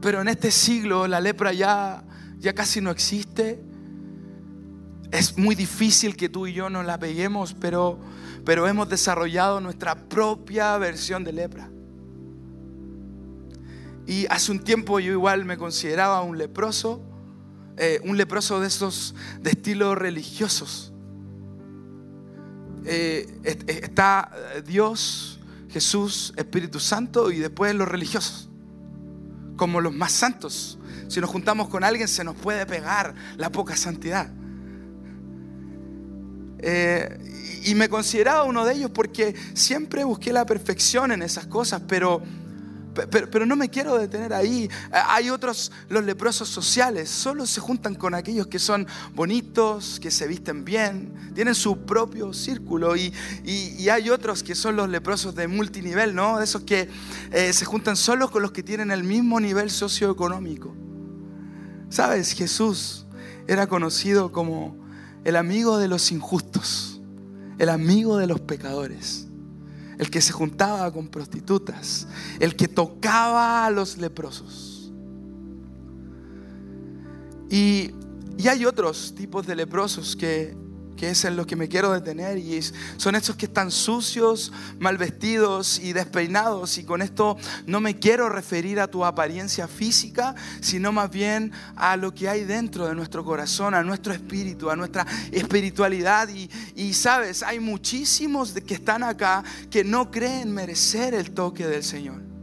pero 0.00 0.22
en 0.22 0.28
este 0.28 0.50
siglo 0.50 1.06
la 1.06 1.20
lepra 1.20 1.52
ya, 1.52 2.02
ya 2.38 2.54
casi 2.54 2.80
no 2.80 2.90
existe. 2.90 3.62
Es 5.10 5.38
muy 5.38 5.54
difícil 5.54 6.16
que 6.16 6.28
tú 6.28 6.46
y 6.46 6.52
yo 6.52 6.68
nos 6.70 6.84
la 6.84 6.98
peguemos, 6.98 7.54
pero 7.54 7.98
pero 8.46 8.68
hemos 8.68 8.88
desarrollado 8.88 9.60
nuestra 9.60 9.96
propia 10.08 10.78
versión 10.78 11.24
de 11.24 11.32
lepra. 11.32 11.68
Y 14.06 14.24
hace 14.30 14.52
un 14.52 14.60
tiempo 14.60 15.00
yo 15.00 15.10
igual 15.10 15.44
me 15.44 15.58
consideraba 15.58 16.22
un 16.22 16.38
leproso, 16.38 17.02
eh, 17.76 18.00
un 18.04 18.16
leproso 18.16 18.60
de 18.60 18.68
esos 18.68 19.16
de 19.40 19.50
estilos 19.50 19.98
religiosos. 19.98 20.92
Eh, 22.84 23.26
está 23.66 24.30
Dios, 24.64 25.40
Jesús, 25.68 26.32
Espíritu 26.36 26.78
Santo 26.78 27.32
y 27.32 27.40
después 27.40 27.74
los 27.74 27.88
religiosos, 27.88 28.48
como 29.56 29.80
los 29.80 29.92
más 29.92 30.12
santos. 30.12 30.78
Si 31.08 31.20
nos 31.20 31.30
juntamos 31.30 31.66
con 31.68 31.82
alguien 31.82 32.06
se 32.06 32.22
nos 32.22 32.36
puede 32.36 32.64
pegar 32.64 33.16
la 33.36 33.50
poca 33.50 33.76
santidad. 33.76 34.30
Eh, 36.68 37.62
y 37.64 37.76
me 37.76 37.88
consideraba 37.88 38.42
uno 38.42 38.64
de 38.64 38.74
ellos 38.74 38.90
porque 38.92 39.36
siempre 39.54 40.02
busqué 40.02 40.32
la 40.32 40.44
perfección 40.44 41.12
en 41.12 41.22
esas 41.22 41.46
cosas, 41.46 41.80
pero, 41.86 42.20
pero, 43.08 43.46
no 43.46 43.54
me 43.54 43.68
quiero 43.68 43.96
detener 43.96 44.34
ahí. 44.34 44.68
Hay 44.90 45.30
otros, 45.30 45.70
los 45.88 46.02
leprosos 46.02 46.48
sociales, 46.48 47.08
solo 47.08 47.46
se 47.46 47.60
juntan 47.60 47.94
con 47.94 48.14
aquellos 48.14 48.48
que 48.48 48.58
son 48.58 48.88
bonitos, 49.14 50.00
que 50.00 50.10
se 50.10 50.26
visten 50.26 50.64
bien, 50.64 51.32
tienen 51.36 51.54
su 51.54 51.84
propio 51.86 52.32
círculo. 52.32 52.96
Y, 52.96 53.12
y, 53.44 53.88
hay 53.88 54.10
otros 54.10 54.42
que 54.42 54.56
son 54.56 54.74
los 54.74 54.88
leprosos 54.88 55.36
de 55.36 55.46
multinivel, 55.46 56.16
¿no? 56.16 56.38
De 56.38 56.44
esos 56.44 56.62
que 56.62 56.88
eh, 57.30 57.52
se 57.52 57.64
juntan 57.64 57.96
solo 57.96 58.28
con 58.28 58.42
los 58.42 58.50
que 58.50 58.64
tienen 58.64 58.90
el 58.90 59.04
mismo 59.04 59.38
nivel 59.38 59.70
socioeconómico. 59.70 60.74
¿Sabes? 61.90 62.32
Jesús 62.32 63.06
era 63.46 63.68
conocido 63.68 64.32
como 64.32 64.85
el 65.26 65.36
amigo 65.36 65.76
de 65.76 65.88
los 65.88 66.10
injustos 66.10 66.96
el 67.58 67.68
amigo 67.68 68.18
de 68.18 68.26
los 68.26 68.40
pecadores, 68.40 69.26
el 69.98 70.10
que 70.10 70.20
se 70.20 70.32
juntaba 70.32 70.92
con 70.92 71.08
prostitutas, 71.08 72.06
el 72.38 72.54
que 72.54 72.68
tocaba 72.68 73.64
a 73.64 73.70
los 73.70 73.96
leprosos. 73.98 74.92
Y, 77.50 77.92
hay 78.46 78.66
otros 78.66 79.14
tipos 79.16 79.46
de 79.46 79.56
leprosos 79.56 80.14
que 80.14 80.54
que 80.96 81.10
es 81.10 81.24
en 81.24 81.36
lo 81.36 81.46
que 81.46 81.56
me 81.56 81.68
quiero 81.68 81.92
detener, 81.92 82.38
y 82.38 82.60
son 82.96 83.14
estos 83.14 83.36
que 83.36 83.46
están 83.46 83.70
sucios, 83.70 84.52
mal 84.78 84.98
vestidos 84.98 85.78
y 85.78 85.92
despeinados. 85.92 86.78
Y 86.78 86.84
con 86.84 87.02
esto 87.02 87.36
no 87.66 87.80
me 87.80 87.98
quiero 87.98 88.28
referir 88.28 88.80
a 88.80 88.88
tu 88.88 89.04
apariencia 89.04 89.68
física, 89.68 90.34
sino 90.60 90.92
más 90.92 91.10
bien 91.10 91.52
a 91.76 91.96
lo 91.96 92.14
que 92.14 92.28
hay 92.28 92.44
dentro 92.44 92.86
de 92.86 92.94
nuestro 92.94 93.24
corazón, 93.24 93.74
a 93.74 93.82
nuestro 93.82 94.12
espíritu, 94.12 94.70
a 94.70 94.76
nuestra 94.76 95.06
espiritualidad. 95.30 96.28
Y, 96.28 96.50
y 96.74 96.94
sabes, 96.94 97.42
hay 97.42 97.60
muchísimos 97.60 98.52
que 98.52 98.74
están 98.74 99.02
acá 99.02 99.44
que 99.70 99.84
no 99.84 100.10
creen 100.10 100.52
merecer 100.52 101.14
el 101.14 101.30
toque 101.32 101.66
del 101.66 101.84
Señor. 101.84 102.35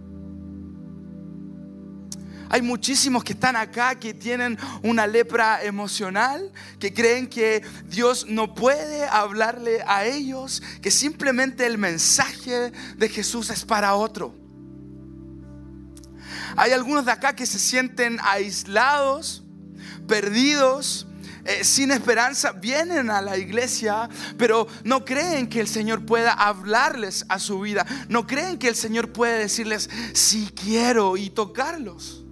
Hay 2.53 2.61
muchísimos 2.61 3.23
que 3.23 3.33
están 3.33 3.55
acá 3.55 3.95
que 3.95 4.13
tienen 4.13 4.59
una 4.83 5.07
lepra 5.07 5.63
emocional, 5.63 6.51
que 6.77 6.93
creen 6.93 7.25
que 7.25 7.63
Dios 7.87 8.27
no 8.29 8.53
puede 8.53 9.05
hablarle 9.05 9.81
a 9.87 10.05
ellos, 10.05 10.61
que 10.79 10.91
simplemente 10.91 11.65
el 11.65 11.79
mensaje 11.79 12.71
de 12.95 13.09
Jesús 13.09 13.49
es 13.49 13.65
para 13.65 13.95
otro. 13.95 14.35
Hay 16.55 16.73
algunos 16.73 17.05
de 17.05 17.11
acá 17.11 17.35
que 17.35 17.47
se 17.47 17.57
sienten 17.57 18.19
aislados, 18.21 19.43
perdidos, 20.07 21.07
eh, 21.45 21.63
sin 21.63 21.89
esperanza, 21.89 22.51
vienen 22.51 23.09
a 23.09 23.19
la 23.19 23.35
iglesia, 23.35 24.07
pero 24.37 24.67
no 24.83 25.03
creen 25.03 25.49
que 25.49 25.59
el 25.59 25.67
Señor 25.67 26.05
pueda 26.05 26.33
hablarles 26.33 27.25
a 27.29 27.39
su 27.39 27.61
vida. 27.61 27.83
No 28.09 28.27
creen 28.27 28.59
que 28.59 28.67
el 28.67 28.75
Señor 28.75 29.11
puede 29.11 29.39
decirles, 29.39 29.89
si 30.13 30.45
quiero 30.53 31.17
y 31.17 31.31
tocarlos. 31.31 32.22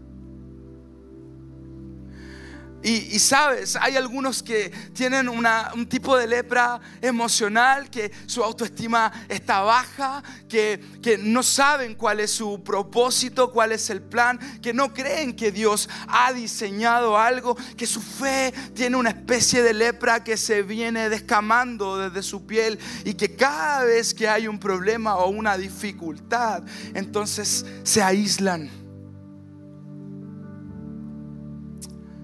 Y, 2.83 3.19
sabes, 3.19 3.75
hay 3.75 3.95
algunos 3.95 4.41
que 4.41 4.69
tienen 4.93 5.29
un 5.29 5.87
tipo 5.87 6.17
de 6.17 6.27
lepra 6.27 6.79
emocional, 7.01 7.89
que 7.89 8.11
su 8.25 8.43
autoestima 8.43 9.11
está 9.29 9.61
baja, 9.61 10.23
que, 10.49 10.83
que 11.01 11.17
no 11.17 11.43
saben 11.43 11.95
cuál 11.95 12.19
es 12.19 12.31
su 12.31 12.63
propósito, 12.63 13.51
cuál 13.51 13.71
es 13.71 13.89
el 13.89 14.01
plan, 14.01 14.39
que 14.61 14.73
no 14.73 14.93
creen 14.93 15.35
que 15.35 15.51
Dios 15.51 15.89
ha 16.07 16.33
diseñado 16.33 17.17
algo, 17.17 17.55
que 17.77 17.85
su 17.85 18.01
fe 18.01 18.53
tiene 18.73 18.97
una 18.97 19.09
especie 19.09 19.61
de 19.61 19.73
lepra 19.73 20.23
que 20.23 20.37
se 20.37 20.63
viene 20.63 21.09
descamando 21.09 21.97
desde 21.97 22.23
su 22.23 22.45
piel 22.45 22.79
y 23.05 23.13
que 23.13 23.35
cada 23.35 23.83
vez 23.83 24.13
que 24.13 24.27
hay 24.27 24.47
un 24.47 24.59
problema 24.59 25.17
o 25.17 25.29
una 25.29 25.57
dificultad, 25.57 26.63
entonces 26.93 27.65
se 27.83 28.01
aíslan 28.01 28.80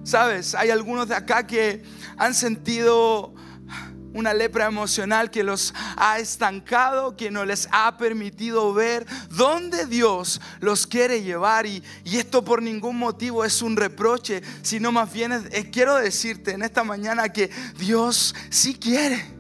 Sabes, 0.07 0.55
hay 0.55 0.69
algunos 0.69 1.09
de 1.09 1.15
acá 1.15 1.45
que 1.45 1.83
han 2.15 2.33
sentido 2.33 3.33
una 4.13 4.33
lepra 4.33 4.65
emocional 4.65 5.29
que 5.29 5.43
los 5.43 5.73
ha 5.97 6.17
estancado, 6.19 7.17
que 7.17 7.29
no 7.29 7.43
les 7.43 7.67
ha 7.73 7.97
permitido 7.97 8.73
ver 8.73 9.05
dónde 9.31 9.85
Dios 9.85 10.39
los 10.61 10.87
quiere 10.87 11.23
llevar. 11.23 11.65
Y, 11.65 11.83
esto 12.05 12.41
por 12.45 12.61
ningún 12.61 12.97
motivo 12.97 13.43
es 13.43 13.61
un 13.61 13.75
reproche, 13.75 14.41
sino 14.61 14.93
más 14.93 15.11
bien 15.11 15.33
quiero 15.73 15.97
decirte 15.97 16.51
en 16.51 16.61
esta 16.61 16.85
mañana 16.85 17.27
que 17.27 17.51
Dios 17.77 18.33
sí 18.49 18.75
quiere 18.75 19.35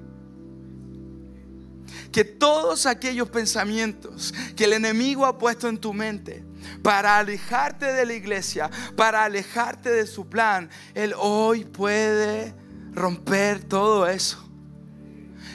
que 2.11 2.25
todos 2.25 2.87
aquellos 2.87 3.29
pensamientos 3.29 4.33
que 4.57 4.65
el 4.65 4.73
enemigo 4.73 5.25
ha 5.25 5.37
puesto 5.37 5.69
en 5.69 5.77
tu 5.77 5.93
mente 5.93 6.43
para 6.81 7.17
alejarte 7.17 7.93
de 7.93 8.05
la 8.05 8.13
iglesia, 8.13 8.69
para 8.95 9.23
alejarte 9.23 9.89
de 9.89 10.07
su 10.07 10.27
plan, 10.27 10.69
Él 10.93 11.13
hoy 11.17 11.65
puede 11.65 12.53
romper 12.93 13.63
todo 13.63 14.07
eso. 14.07 14.47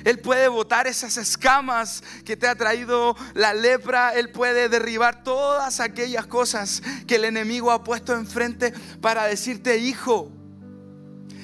Él 0.04 0.18
puede 0.18 0.48
botar 0.48 0.86
esas 0.86 1.16
escamas 1.16 2.02
que 2.24 2.36
te 2.36 2.48
ha 2.48 2.54
traído 2.54 3.16
la 3.34 3.54
lepra. 3.54 4.14
Él 4.14 4.30
puede 4.30 4.68
derribar 4.68 5.22
todas 5.22 5.80
aquellas 5.80 6.26
cosas 6.26 6.82
que 7.06 7.16
el 7.16 7.24
enemigo 7.24 7.70
ha 7.70 7.84
puesto 7.84 8.14
enfrente 8.14 8.72
para 9.00 9.24
decirte, 9.24 9.78
hijo, 9.78 10.32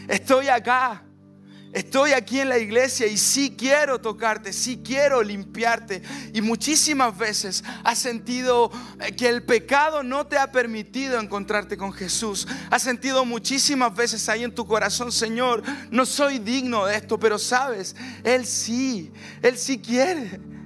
estoy 0.08 0.48
acá. 0.48 1.04
Estoy 1.72 2.12
aquí 2.12 2.40
en 2.40 2.48
la 2.48 2.58
iglesia 2.58 3.06
y 3.06 3.18
sí 3.18 3.54
quiero 3.56 4.00
tocarte, 4.00 4.52
sí 4.52 4.80
quiero 4.82 5.22
limpiarte. 5.22 6.02
Y 6.32 6.40
muchísimas 6.40 7.16
veces 7.16 7.62
has 7.84 7.98
sentido 7.98 8.70
eh, 9.00 9.14
que 9.14 9.28
el 9.28 9.42
pecado 9.42 10.02
no 10.02 10.26
te 10.26 10.38
ha 10.38 10.50
permitido 10.50 11.20
encontrarte 11.20 11.76
con 11.76 11.92
Jesús. 11.92 12.48
Has 12.70 12.82
sentido 12.82 13.24
muchísimas 13.24 13.94
veces 13.94 14.28
ahí 14.28 14.44
en 14.44 14.54
tu 14.54 14.66
corazón, 14.66 15.12
Señor, 15.12 15.62
no 15.90 16.06
soy 16.06 16.38
digno 16.38 16.86
de 16.86 16.96
esto, 16.96 17.18
pero 17.18 17.38
sabes, 17.38 17.94
Él 18.24 18.46
sí, 18.46 19.12
Él 19.42 19.58
sí 19.58 19.78
quiere. 19.78 20.57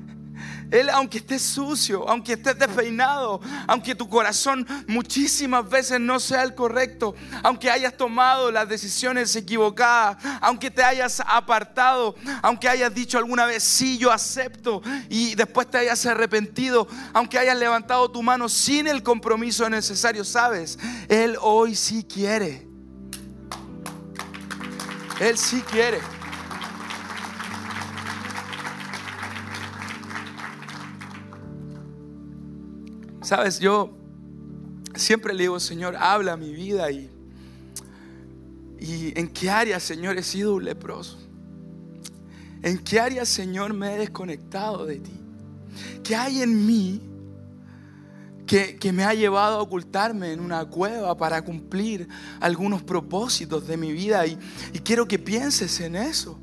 Él, 0.73 0.89
aunque 0.89 1.19
estés 1.19 1.43
sucio, 1.43 2.09
aunque 2.09 2.33
estés 2.33 2.59
despeinado, 2.59 3.41
aunque 3.69 3.95
tu 3.95 4.09
corazón 4.09 4.67
muchísimas 4.89 5.69
veces 5.69 6.01
no 6.01 6.19
sea 6.19 6.43
el 6.43 6.55
correcto, 6.55 7.15
aunque 7.43 7.71
hayas 7.71 7.95
tomado 7.95 8.51
las 8.51 8.67
decisiones 8.67 9.37
equivocadas, 9.37 10.17
aunque 10.41 10.71
te 10.71 10.83
hayas 10.83 11.23
apartado, 11.27 12.15
aunque 12.41 12.71
hayas 12.71 12.95
dicho 12.95 13.19
alguna 13.19 13.45
vez, 13.45 13.63
sí, 13.63 13.99
yo 13.99 14.11
acepto, 14.11 14.81
y 15.11 15.35
después 15.35 15.71
te 15.71 15.77
hayas 15.77 16.07
arrepentido, 16.07 16.89
aunque 17.13 17.39
hayas 17.39 17.59
levantado 17.59 18.11
tu 18.11 18.23
mano 18.23 18.49
sin 18.49 18.87
el 18.87 19.03
compromiso 19.03 19.69
necesario, 19.69 20.25
sabes, 20.25 20.79
Él 21.09 21.37
hoy 21.43 21.75
sí 21.77 22.03
quiere. 22.03 22.67
Él 25.21 25.37
sí 25.37 25.63
quiere. 25.71 26.01
Sabes, 33.23 33.61
yo 33.61 33.93
siempre 34.97 35.33
le 35.33 35.45
digo, 35.45 35.61
Señor, 35.61 35.97
habla 35.97 36.37
mi 36.37 36.53
vida 36.53 36.91
y, 36.91 37.09
y 38.81 39.19
en 39.19 39.29
qué 39.29 39.49
área, 39.49 39.79
Señor, 39.79 40.19
he 40.19 40.25
sido 40.25 40.57
un 40.57 40.65
leproso. 40.65 41.19
¿En 42.63 42.79
qué 42.79 42.99
área, 42.99 43.25
Señor, 43.25 43.75
me 43.75 43.95
he 43.95 43.99
desconectado 43.99 44.85
de 44.87 44.97
ti? 44.97 45.13
¿Qué 46.03 46.17
hay 46.17 46.43
en 46.43 46.67
mí 46.67 47.01
que, 48.47 48.77
que, 48.77 48.93
me 48.93 49.05
ha 49.05 49.15
llevado 49.15 49.59
a 49.59 49.63
ocultarme 49.63 50.33
en 50.33 50.41
una 50.41 50.65
cueva 50.65 51.17
para 51.17 51.43
cumplir 51.43 52.09
algunos 52.41 52.83
propósitos 52.83 53.67
de 53.69 53.77
mi 53.77 53.93
vida? 53.93 54.27
Y, 54.27 54.37
y 54.73 54.81
quiero 54.81 55.07
que 55.07 55.19
pienses 55.19 55.81
en 55.81 55.95
eso. 55.95 56.39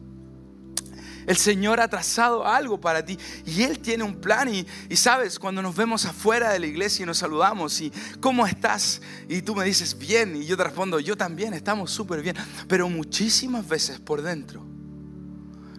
El 1.30 1.38
Señor 1.38 1.80
ha 1.80 1.88
trazado 1.88 2.44
algo 2.44 2.82
para 2.82 3.06
ti 3.06 3.15
y 3.46 3.62
Él 3.62 3.78
tiene 3.78 4.04
un 4.04 4.15
plan. 4.15 4.50
Y, 4.52 4.65
sabes, 4.96 5.38
cuando 5.38 5.62
nos 5.62 5.76
vemos 5.76 6.04
afuera 6.06 6.50
de 6.50 6.58
la 6.58 6.65
iglesia 6.65 7.04
y 7.04 7.06
nos 7.06 7.20
saludamos 7.20 7.80
y 7.82 7.94
¿cómo 8.20 8.48
estás? 8.48 9.00
Y 9.28 9.44
tú 9.44 9.54
me 9.54 9.63
dices, 9.63 9.96
bien. 9.96 10.36
Y 10.36 10.48
yo 10.48 10.58
te 10.58 10.63
respondo, 10.63 11.00
yo 11.00 11.15
también, 11.15 11.54
estamos 11.54 11.92
súper 11.92 12.24
bien. 12.24 12.36
Pero 12.68 12.89
muchísimas 12.89 13.68
veces 13.68 14.00
por 14.00 14.24
dentro 14.24 14.65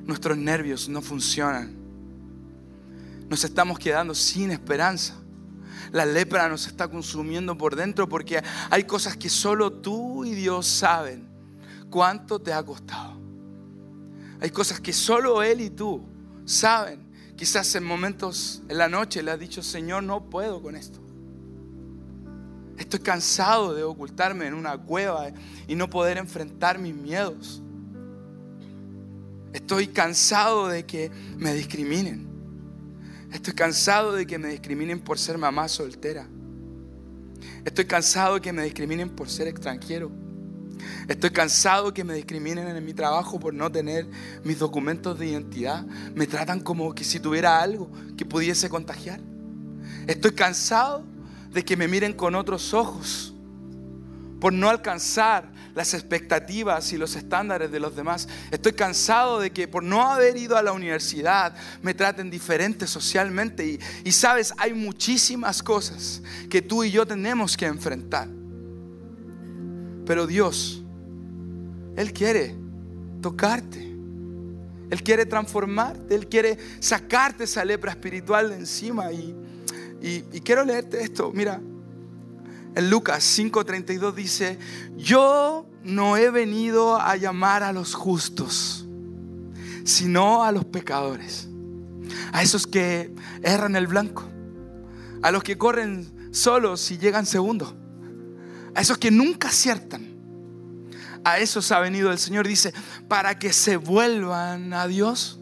nuestros 0.07 0.39
nervios 0.39 0.89
no 0.89 1.03
funcionan. 1.03 1.77
Nos 3.29 3.43
estamos 3.43 3.77
quedando 3.77 4.15
sin 4.15 4.53
esperanza. 4.53 5.17
La 5.91 6.07
lepra 6.07 6.49
nos 6.49 6.69
está 6.69 6.87
consumiendo 6.87 7.59
por 7.59 7.75
dentro 7.75 8.09
porque 8.09 8.41
hay 8.71 8.85
cosas 8.85 9.17
que 9.17 9.29
solo 9.29 9.73
tú 9.73 10.25
y 10.25 10.33
Dios 10.33 10.69
saben 10.69 11.29
cuánto 11.91 12.39
te 12.39 12.53
ha 12.53 12.63
costado. 12.63 13.20
Hay 14.41 14.51
cosas 14.51 14.81
que 14.81 14.93
solo 14.93 15.43
Él 15.43 15.61
y 15.61 15.71
tú 15.71 16.03
saben. 16.45 17.11
Quizás 17.37 17.75
en 17.75 17.85
momentos 17.85 18.63
en 18.69 18.79
la 18.79 18.89
noche 18.89 19.23
le 19.23 19.31
has 19.31 19.41
dicho, 19.41 19.63
Señor, 19.63 20.03
no 20.03 20.29
puedo 20.29 20.63
con 20.63 20.77
esto. 20.77 21.01
Estoy 22.79 23.01
cansado 23.01 23.75
de 23.75 23.83
ocultarme 23.83 24.47
en 24.47 24.55
una 24.55 24.77
cueva 24.79 25.29
y 25.69 25.75
no 25.75 25.89
poder 25.91 26.17
enfrentar 26.17 26.79
mis 26.79 26.95
miedos. 26.95 27.63
Estoy 29.53 29.89
cansado 29.89 30.69
de 30.69 30.87
que 30.87 31.11
me 31.37 31.53
discriminen. 31.55 32.29
Estoy 33.33 33.55
cansado 33.55 34.13
de 34.13 34.27
que 34.27 34.39
me 34.39 34.49
discriminen 34.49 35.01
por 35.01 35.19
ser 35.19 35.39
mamá 35.39 35.69
soltera. 35.69 36.27
Estoy 37.65 37.85
cansado 37.85 38.35
de 38.35 38.41
que 38.41 38.53
me 38.53 38.65
discriminen 38.65 39.11
por 39.11 39.29
ser 39.29 39.49
extranjero. 39.49 40.11
Estoy 41.09 41.31
cansado 41.31 41.93
que 41.93 42.05
me 42.05 42.15
discriminen 42.15 42.69
en 42.69 42.85
mi 42.85 42.95
trabajo 42.95 43.41
por 43.41 43.55
no 43.55 43.71
tener 43.71 44.07
mis 44.45 44.59
documentos 44.59 45.19
de 45.19 45.27
identidad. 45.27 45.85
Me 46.15 46.27
tratan 46.27 46.61
como 46.61 46.95
que 46.95 47.05
si 47.05 47.21
tuviera 47.21 47.61
algo 47.61 47.91
que 48.17 48.25
pudiese 48.25 48.69
contagiar. 48.69 49.21
Estoy 50.07 50.33
cansado 50.33 51.05
de 51.53 51.65
que 51.65 51.77
me 51.77 51.89
miren 51.89 52.13
con 52.13 52.35
otros 52.35 52.75
ojos 52.75 53.35
por 54.41 54.53
no 54.53 54.69
alcanzar 54.69 55.53
las 55.75 55.95
expectativas 55.95 56.93
y 56.93 56.99
los 56.99 57.15
estándares 57.15 57.71
de 57.71 57.79
los 57.79 57.95
demás. 57.95 58.29
Estoy 58.51 58.73
cansado 58.73 59.39
de 59.39 59.51
que 59.51 59.69
por 59.69 59.83
no 59.83 60.11
haber 60.11 60.37
ido 60.37 60.57
a 60.57 60.63
la 60.63 60.73
universidad 60.73 61.55
me 61.83 61.95
traten 61.95 62.31
diferente 62.31 62.87
socialmente. 62.87 63.67
Y, 63.67 63.81
y 64.05 64.13
sabes, 64.13 64.53
hay 64.57 64.75
muchísimas 64.75 65.63
cosas 65.63 66.23
que 66.49 66.63
tú 66.63 66.83
y 66.83 66.91
yo 66.91 67.07
tenemos 67.07 67.57
que 67.57 67.67
enfrentar. 67.67 68.40
Pero 70.11 70.27
Dios, 70.27 70.83
Él 71.95 72.13
quiere 72.13 72.57
tocarte. 73.23 73.79
Él 74.91 75.05
quiere 75.05 75.25
transformarte. 75.25 76.17
Él 76.17 76.27
quiere 76.27 76.59
sacarte 76.81 77.45
esa 77.45 77.65
lepra 77.65 77.93
espiritual 77.93 78.51
de 78.51 78.57
encima. 78.57 79.13
Y, 79.13 80.23
quiero 80.43 80.65
leerte 80.65 81.01
esto. 81.01 81.31
Mira, 81.33 81.61
en 82.75 82.91
Lucas 82.91 83.23
5:32 83.39 84.13
dice, 84.13 84.59
yo 84.97 85.69
no 85.85 86.17
he 86.17 86.29
venido 86.31 87.01
a 87.01 87.15
llamar 87.15 87.63
a 87.63 87.73
los 87.73 87.95
justos, 87.95 88.85
sino 89.85 90.43
a 90.43 90.51
los 90.51 90.65
pecadores. 90.65 91.49
A 92.33 92.43
esos 92.43 92.67
que 92.67 93.15
erran 93.45 93.77
el 93.77 93.87
blanco. 93.87 94.25
A 95.23 95.31
los 95.31 95.45
que 95.45 95.57
corren 95.57 96.33
solos 96.33 96.91
y 96.91 96.99
llegan 96.99 97.27
segundos 97.27 97.77
a 98.75 98.81
esos 98.81 98.99
que 98.99 99.11
nunca 99.11 99.49
aciertan. 99.49 100.09
A 101.25 101.39
esos 101.39 101.71
ha 101.73 101.81
venido 101.81 102.11
el 102.11 102.19
Señor, 102.19 102.47
dice, 102.47 102.73
para 103.09 103.39
que 103.39 103.53
se 103.53 103.77
vuelvan 103.77 104.73
a 104.73 104.87
Dios. 104.87 105.39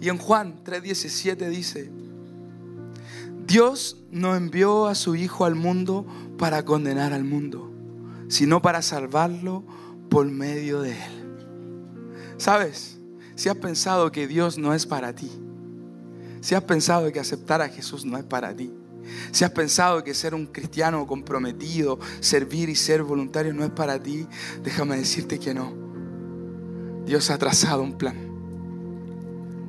Y 0.00 0.08
en 0.08 0.18
Juan 0.18 0.62
3:17 0.64 1.48
dice, 1.48 1.90
Dios 3.46 4.02
no 4.10 4.36
envió 4.36 4.86
a 4.86 4.94
su 4.94 5.16
Hijo 5.16 5.44
al 5.44 5.54
mundo 5.54 6.06
para 6.38 6.64
condenar 6.64 7.12
al 7.12 7.24
mundo, 7.24 7.72
sino 8.28 8.62
para 8.62 8.82
salvarlo 8.82 9.64
por 10.08 10.26
medio 10.26 10.80
de 10.82 10.92
él. 10.92 11.24
¿Sabes? 12.36 12.98
Si 13.34 13.48
has 13.48 13.56
pensado 13.56 14.12
que 14.12 14.28
Dios 14.28 14.58
no 14.58 14.74
es 14.74 14.86
para 14.86 15.14
ti, 15.14 15.30
si 16.40 16.54
has 16.54 16.62
pensado 16.62 17.10
que 17.10 17.18
aceptar 17.18 17.62
a 17.62 17.68
Jesús 17.68 18.04
no 18.04 18.16
es 18.16 18.24
para 18.24 18.54
ti, 18.54 18.70
Si 19.32 19.44
has 19.44 19.50
pensado 19.50 20.02
que 20.04 20.14
ser 20.14 20.34
un 20.34 20.46
cristiano 20.46 21.06
comprometido, 21.06 21.98
servir 22.20 22.68
y 22.68 22.74
ser 22.74 23.02
voluntario 23.02 23.52
no 23.52 23.64
es 23.64 23.70
para 23.70 24.02
ti, 24.02 24.26
déjame 24.62 24.96
decirte 24.96 25.38
que 25.38 25.54
no. 25.54 25.72
Dios 27.06 27.30
ha 27.30 27.38
trazado 27.38 27.82
un 27.82 27.98
plan. 27.98 28.16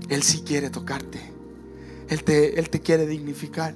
Él 0.10 0.24
sí 0.24 0.43
quiere 0.45 0.69
tocarte. 0.69 1.19
Él 2.08 2.24
te, 2.24 2.60
Él 2.60 2.69
te 2.69 2.80
quiere 2.80 3.08
dignificar. 3.08 3.76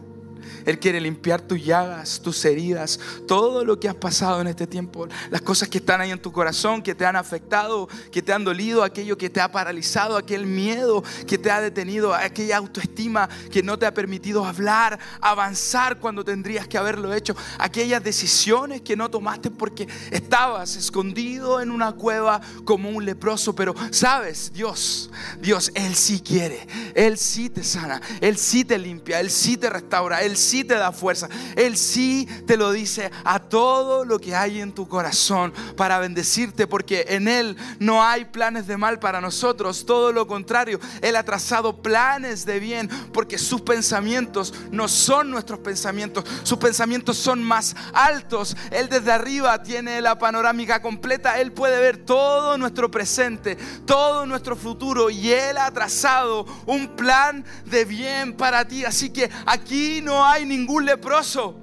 Él 0.65 0.79
quiere 0.79 0.99
limpiar 0.99 1.41
tus 1.41 1.63
llagas, 1.63 2.21
tus 2.21 2.43
heridas, 2.45 2.99
todo 3.27 3.63
lo 3.65 3.79
que 3.79 3.89
has 3.89 3.95
pasado 3.95 4.41
en 4.41 4.47
este 4.47 4.67
tiempo, 4.67 5.07
las 5.29 5.41
cosas 5.41 5.69
que 5.69 5.79
están 5.79 6.01
ahí 6.01 6.11
en 6.11 6.21
tu 6.21 6.31
corazón, 6.31 6.81
que 6.81 6.95
te 6.95 7.05
han 7.05 7.15
afectado, 7.15 7.87
que 8.11 8.21
te 8.21 8.33
han 8.33 8.43
dolido, 8.43 8.83
aquello 8.83 9.17
que 9.17 9.29
te 9.29 9.41
ha 9.41 9.51
paralizado, 9.51 10.17
aquel 10.17 10.45
miedo 10.45 11.03
que 11.27 11.37
te 11.37 11.51
ha 11.51 11.61
detenido, 11.61 12.13
aquella 12.13 12.57
autoestima 12.57 13.29
que 13.51 13.63
no 13.63 13.77
te 13.77 13.85
ha 13.85 13.93
permitido 13.93 14.45
hablar, 14.45 14.99
avanzar 15.21 15.99
cuando 15.99 16.23
tendrías 16.23 16.67
que 16.67 16.77
haberlo 16.77 17.13
hecho, 17.13 17.35
aquellas 17.57 18.03
decisiones 18.03 18.81
que 18.81 18.95
no 18.95 19.09
tomaste 19.09 19.51
porque 19.51 19.87
estabas 20.11 20.75
escondido 20.75 21.61
en 21.61 21.71
una 21.71 21.93
cueva 21.93 22.41
como 22.65 22.89
un 22.89 23.05
leproso, 23.05 23.55
pero 23.55 23.75
sabes, 23.91 24.51
Dios, 24.53 25.09
Dios, 25.39 25.71
Él 25.75 25.95
sí 25.95 26.21
quiere, 26.21 26.67
Él 26.95 27.17
sí 27.17 27.49
te 27.49 27.63
sana, 27.63 28.01
Él 28.21 28.37
sí 28.37 28.65
te 28.65 28.77
limpia, 28.77 29.19
Él 29.19 29.29
sí 29.29 29.57
te 29.57 29.69
restaura, 29.69 30.21
sí 30.37 30.63
te 30.63 30.75
da 30.75 30.91
fuerza. 30.91 31.29
Él 31.55 31.77
sí 31.77 32.27
te 32.47 32.57
lo 32.57 32.71
dice 32.71 33.11
a 33.23 33.39
todo 33.39 34.05
lo 34.05 34.19
que 34.19 34.35
hay 34.35 34.59
en 34.59 34.73
tu 34.73 34.87
corazón 34.87 35.53
para 35.75 35.99
bendecirte, 35.99 36.67
porque 36.67 37.05
en 37.09 37.27
Él 37.27 37.57
no 37.79 38.03
hay 38.03 38.25
planes 38.25 38.67
de 38.67 38.77
mal 38.77 38.99
para 38.99 39.21
nosotros. 39.21 39.85
Todo 39.85 40.11
lo 40.11 40.27
contrario, 40.27 40.79
Él 41.01 41.15
ha 41.15 41.23
trazado 41.23 41.81
planes 41.81 42.45
de 42.45 42.59
bien, 42.59 42.89
porque 43.13 43.37
sus 43.37 43.61
pensamientos 43.61 44.53
no 44.71 44.87
son 44.87 45.31
nuestros 45.31 45.59
pensamientos. 45.59 46.25
Sus 46.43 46.57
pensamientos 46.57 47.17
son 47.17 47.43
más 47.43 47.75
altos. 47.93 48.55
Él 48.71 48.89
desde 48.89 49.11
arriba 49.11 49.61
tiene 49.63 50.01
la 50.01 50.17
panorámica 50.17 50.81
completa. 50.81 51.39
Él 51.39 51.51
puede 51.51 51.79
ver 51.79 51.97
todo 51.97 52.57
nuestro 52.57 52.89
presente, 52.91 53.57
todo 53.85 54.25
nuestro 54.25 54.55
futuro, 54.55 55.09
y 55.09 55.31
Él 55.31 55.57
ha 55.57 55.71
trazado 55.71 56.45
un 56.65 56.95
plan 56.95 57.45
de 57.65 57.85
bien 57.85 58.33
para 58.33 58.67
ti. 58.67 58.85
Así 58.85 59.09
que 59.09 59.29
aquí 59.45 60.01
no 60.01 60.18
hay 60.25 60.45
ningún 60.45 60.85
leproso. 60.85 61.55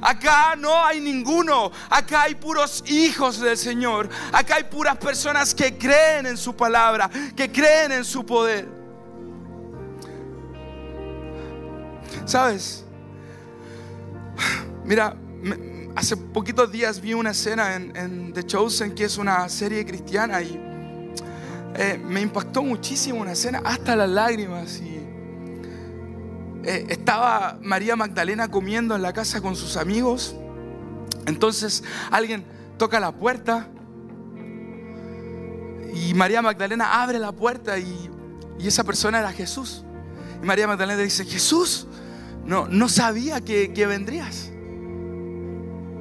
Acá 0.00 0.54
no 0.56 0.84
hay 0.84 1.00
ninguno. 1.00 1.72
Acá 1.88 2.22
hay 2.22 2.34
puros 2.34 2.84
hijos 2.86 3.40
del 3.40 3.56
Señor. 3.56 4.08
Acá 4.32 4.56
hay 4.56 4.64
puras 4.64 4.96
personas 4.98 5.54
que 5.54 5.78
creen 5.78 6.26
en 6.26 6.36
su 6.36 6.54
palabra, 6.54 7.10
que 7.34 7.50
creen 7.50 7.92
en 7.92 8.04
su 8.04 8.24
poder. 8.24 8.68
¿Sabes? 12.26 12.84
Mira, 14.84 15.16
hace 15.96 16.16
poquitos 16.16 16.70
días 16.70 17.00
vi 17.00 17.14
una 17.14 17.30
escena 17.30 17.74
en, 17.74 18.32
The 18.32 18.44
Chosen, 18.44 18.94
que 18.94 19.04
es 19.04 19.16
una 19.16 19.48
serie 19.48 19.84
cristiana, 19.86 20.42
y 20.42 20.60
eh, 21.76 21.98
me 22.02 22.20
impactó 22.20 22.62
muchísimo 22.62 23.20
una 23.20 23.32
escena, 23.32 23.62
hasta 23.64 23.96
las 23.96 24.08
lágrimas. 24.08 24.80
Eh, 26.66 26.86
estaba 26.88 27.58
María 27.62 27.94
Magdalena 27.94 28.50
comiendo 28.50 28.96
en 28.96 29.02
la 29.02 29.12
casa 29.12 29.40
con 29.40 29.54
sus 29.54 29.76
amigos. 29.76 30.34
Entonces 31.26 31.84
alguien 32.10 32.44
toca 32.78 33.00
la 33.00 33.12
puerta 33.12 33.68
y 35.94 36.14
María 36.14 36.42
Magdalena 36.42 37.02
abre 37.02 37.18
la 37.18 37.32
puerta 37.32 37.78
y, 37.78 38.10
esa 38.58 38.82
persona 38.82 39.18
era 39.18 39.30
Jesús. 39.30 39.84
Y 40.42 40.46
María 40.46 40.66
Magdalena 40.66 41.02
dice, 41.02 41.26
Jesús, 41.26 41.86
no, 42.46 42.66
no 42.66 42.88
sabía 42.88 43.42
que, 43.42 43.86
vendrías. 43.86 44.50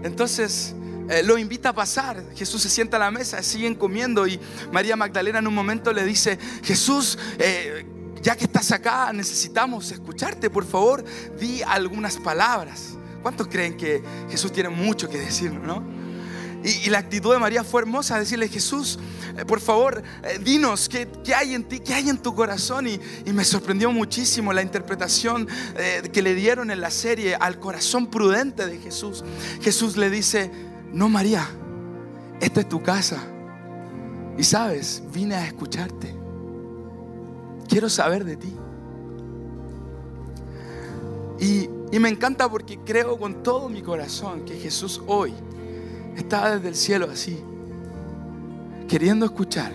Entonces 0.03 0.73
eh, 1.09 1.23
lo 1.23 1.37
invita 1.37 1.69
a 1.69 1.73
pasar. 1.73 2.23
Jesús 2.35 2.61
se 2.61 2.69
sienta 2.69 2.95
a 2.95 3.01
la 3.01 3.11
mesa, 3.11 3.43
siguen 3.43 3.75
comiendo 3.75 4.25
y 4.27 4.39
María 4.71 4.95
Magdalena 4.95 5.39
en 5.39 5.47
un 5.47 5.53
momento 5.53 5.91
le 5.91 6.05
dice, 6.05 6.39
Jesús, 6.63 7.19
eh, 7.37 7.85
ya 8.23 8.37
que 8.37 8.45
estás 8.45 8.71
acá, 8.71 9.11
necesitamos 9.11 9.91
escucharte, 9.91 10.49
por 10.49 10.65
favor, 10.65 11.03
di 11.37 11.61
algunas 11.61 12.17
palabras. 12.17 12.97
¿Cuántos 13.21 13.47
creen 13.47 13.75
que 13.75 14.01
Jesús 14.29 14.51
tiene 14.51 14.69
mucho 14.69 15.09
que 15.09 15.19
decir, 15.19 15.51
no? 15.51 15.83
Y, 16.63 16.89
la 16.89 16.99
actitud 16.99 17.33
de 17.33 17.39
María 17.39 17.65
fue 17.65 17.81
hermosa, 17.81 18.17
decirle, 18.17 18.47
Jesús, 18.47 18.97
eh, 19.37 19.43
por 19.43 19.59
favor, 19.59 20.01
eh, 20.23 20.39
dinos 20.41 20.87
qué, 20.87 21.09
hay 21.35 21.53
en 21.53 21.65
ti, 21.65 21.81
qué 21.81 21.93
hay 21.93 22.07
en 22.07 22.17
tu 22.17 22.33
corazón. 22.33 22.87
Y, 22.87 22.99
me 23.33 23.43
sorprendió 23.43 23.91
muchísimo 23.91 24.53
la 24.53 24.61
interpretación 24.61 25.47
eh, 25.75 26.09
que 26.13 26.21
le 26.21 26.33
dieron 26.33 26.71
en 26.71 26.79
la 26.79 26.89
serie 26.89 27.35
al 27.35 27.59
corazón 27.59 28.07
prudente 28.07 28.65
de 28.65 28.79
Jesús. 28.79 29.25
Jesús 29.61 29.97
le 29.97 30.09
dice, 30.09 30.49
no 30.93 31.09
María, 31.09 31.49
esta 32.39 32.61
es 32.61 32.69
tu 32.69 32.81
casa. 32.81 33.21
Y 34.37 34.45
sabes, 34.45 35.03
vine 35.11 35.35
a 35.35 35.45
escucharte. 35.45 36.22
Quiero 37.67 37.89
saber 37.89 38.23
de 38.23 38.37
ti. 38.37 38.53
Y, 41.39 41.69
me 41.99 42.09
encanta 42.09 42.49
porque 42.49 42.79
creo 42.79 43.17
con 43.17 43.43
todo 43.43 43.69
mi 43.69 43.81
corazón 43.81 44.45
que 44.45 44.55
Jesús 44.55 45.01
hoy 45.07 45.33
está 46.17 46.55
desde 46.55 46.69
el 46.69 46.75
cielo 46.75 47.07
así, 47.11 47.39
queriendo 48.87 49.25
escuchar 49.25 49.71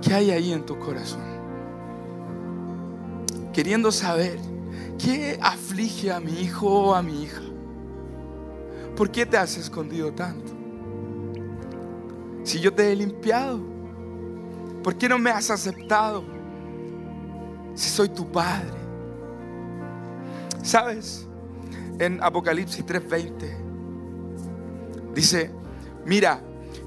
qué 0.00 0.14
hay 0.14 0.30
ahí 0.30 0.52
en 0.52 0.64
tu 0.64 0.78
corazón. 0.78 1.20
Queriendo 3.52 3.92
saber 3.92 4.38
qué 4.98 5.38
aflige 5.40 6.12
a 6.12 6.20
mi 6.20 6.40
hijo 6.40 6.66
o 6.66 6.94
a 6.94 7.02
mi 7.02 7.22
hija. 7.24 7.42
¿Por 8.96 9.10
qué 9.10 9.26
te 9.26 9.36
has 9.36 9.56
escondido 9.56 10.12
tanto? 10.12 10.52
Si 12.44 12.58
yo 12.60 12.72
te 12.72 12.90
he 12.90 12.96
limpiado, 12.96 13.60
¿por 14.82 14.96
qué 14.96 15.08
no 15.08 15.18
me 15.18 15.30
has 15.30 15.50
aceptado? 15.50 16.39
Si 17.74 17.88
soy 17.88 18.08
tu 18.08 18.30
Padre. 18.30 18.78
¿Sabes? 20.62 21.26
En 21.98 22.22
Apocalipsis 22.22 22.84
3:20 22.84 23.70
dice, 25.14 25.50
mira, 26.04 26.40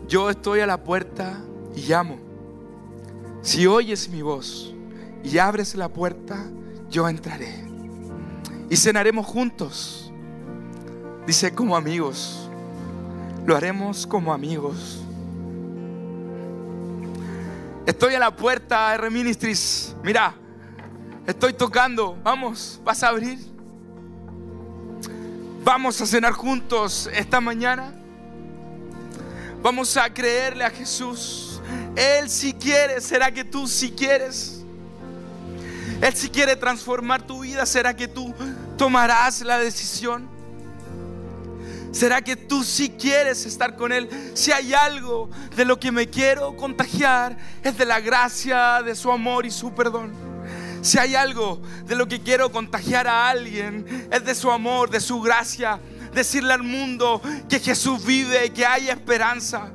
yo 0.08 0.30
estoy 0.30 0.62
a 0.62 0.68
la 0.68 0.84
puerta 0.84 1.40
y 1.76 1.82
llamo. 1.82 2.18
Si 3.42 3.68
oyes 3.68 4.10
mi 4.10 4.22
voz 4.22 4.74
y 5.24 5.38
abres 5.38 5.76
la 5.76 5.90
puerta, 5.90 6.46
yo 6.90 7.08
entraré. 7.10 7.64
Y 8.70 8.78
cenaremos 8.78 9.26
juntos. 9.26 10.12
Dice 11.28 11.54
como 11.54 11.76
amigos. 11.76 12.50
Lo 13.46 13.56
haremos 13.56 14.08
como 14.08 14.34
amigos. 14.34 15.04
Estoy 17.86 18.16
a 18.16 18.20
la 18.20 18.34
puerta, 18.34 18.94
R 18.96 19.10
Ministries. 19.10 19.96
Mira, 20.04 20.34
Estoy 21.26 21.54
tocando. 21.54 22.18
Vamos, 22.22 22.82
vas 22.84 23.02
a 23.02 23.10
abrir. 23.10 23.40
Vamos 25.64 26.02
a 26.02 26.06
cenar 26.06 26.34
juntos 26.34 27.10
esta 27.14 27.40
mañana. 27.40 27.94
Vamos 29.62 29.96
a 29.96 30.14
creerle 30.14 30.66
a 30.66 30.70
Jesús. 30.70 31.62
Él 31.96 32.30
si 32.30 32.52
quiere, 32.54 33.00
¿será 33.00 33.32
que 33.32 33.46
tú 33.46 33.68
si 33.68 33.92
quieres? 33.92 34.66
Él 36.02 36.14
si 36.14 36.28
quiere 36.30 36.58
transformar 36.58 37.22
tu 37.22 37.44
vida, 37.44 37.66
¿será 37.66 37.96
que 37.96 38.10
tú 38.10 38.34
tomarás 38.78 39.40
la 39.40 39.58
decisión? 39.58 40.28
¿Será 41.94 42.22
que 42.22 42.36
tú 42.36 42.66
si 42.66 42.90
quieres 42.90 43.46
estar 43.46 43.78
con 43.78 43.94
Él? 43.94 44.10
Si 44.34 44.52
hay 44.52 44.74
algo 44.74 45.30
de 45.56 45.64
lo 45.64 45.80
que 45.80 45.94
me 45.94 46.10
quiero 46.10 46.58
contagiar, 46.58 47.38
es 47.64 47.78
de 47.78 47.86
la 47.86 48.02
gracia, 48.02 48.82
de 48.84 48.96
su 48.96 49.10
amor 49.10 49.46
y 49.46 49.52
su 49.52 49.74
perdón. 49.74 50.33
Si 50.84 51.00
hay 51.00 51.16
algo 51.16 51.62
de 51.86 51.96
lo 51.96 52.10
que 52.10 52.20
quiero 52.20 52.52
contagiar 52.52 53.08
a 53.08 53.30
alguien, 53.30 54.10
es 54.12 54.26
de 54.26 54.36
su 54.36 54.52
amor, 54.52 54.90
de 54.90 55.00
su 55.00 55.22
gracia. 55.22 55.80
Decirle 56.14 56.54
al 56.54 56.62
mundo 56.62 57.22
que 57.48 57.60
Jesús 57.60 58.06
vive, 58.06 58.52
que 58.52 58.66
hay 58.66 58.90
esperanza. 58.90 59.72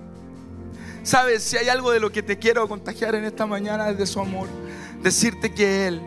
Sabes, 1.02 1.42
si 1.42 1.56
hay 1.56 1.70
algo 1.70 1.92
de 1.92 1.98
lo 1.98 2.12
que 2.12 2.22
te 2.22 2.38
quiero 2.38 2.68
contagiar 2.68 3.14
en 3.14 3.24
esta 3.24 3.46
mañana 3.46 3.88
es 3.88 3.96
de 3.96 4.06
su 4.06 4.20
amor. 4.20 4.48
Decirte 5.02 5.54
que 5.54 5.86
Él 5.88 6.02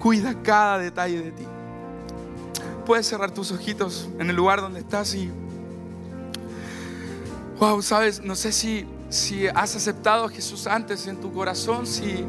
cuida 0.00 0.34
cada 0.42 0.78
detalle 0.78 1.20
de 1.20 1.32
ti. 1.32 1.44
Puedes 2.86 3.06
cerrar 3.06 3.32
tus 3.32 3.52
ojitos 3.52 4.08
en 4.18 4.30
el 4.30 4.36
lugar 4.36 4.62
donde 4.62 4.80
estás 4.80 5.14
y... 5.14 5.30
Wow, 7.58 7.82
sabes, 7.82 8.22
no 8.22 8.34
sé 8.34 8.52
si, 8.52 8.86
si 9.10 9.48
has 9.48 9.76
aceptado 9.76 10.24
a 10.24 10.28
Jesús 10.30 10.66
antes 10.66 11.06
en 11.06 11.20
tu 11.20 11.30
corazón, 11.30 11.86
si 11.86 12.24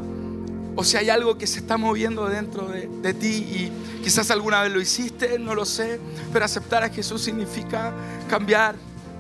o 0.80 0.84
si 0.84 0.96
hay 0.96 1.10
algo 1.10 1.40
que 1.40 1.48
se 1.48 1.60
está 1.60 1.76
moviendo 1.76 2.30
dentro 2.30 2.68
de, 2.68 3.14
ti 3.16 3.28
y 3.28 3.72
quizás 4.04 4.30
alguna 4.30 4.62
vez 4.62 4.72
lo 4.72 4.80
hiciste, 4.80 5.40
no 5.40 5.56
lo 5.56 5.66
sé, 5.66 6.00
pero 6.32 6.46
aceptar 6.46 6.84
a 6.84 6.90
Jesús 6.90 7.24
significa 7.24 7.92
cambiar, 8.30 8.76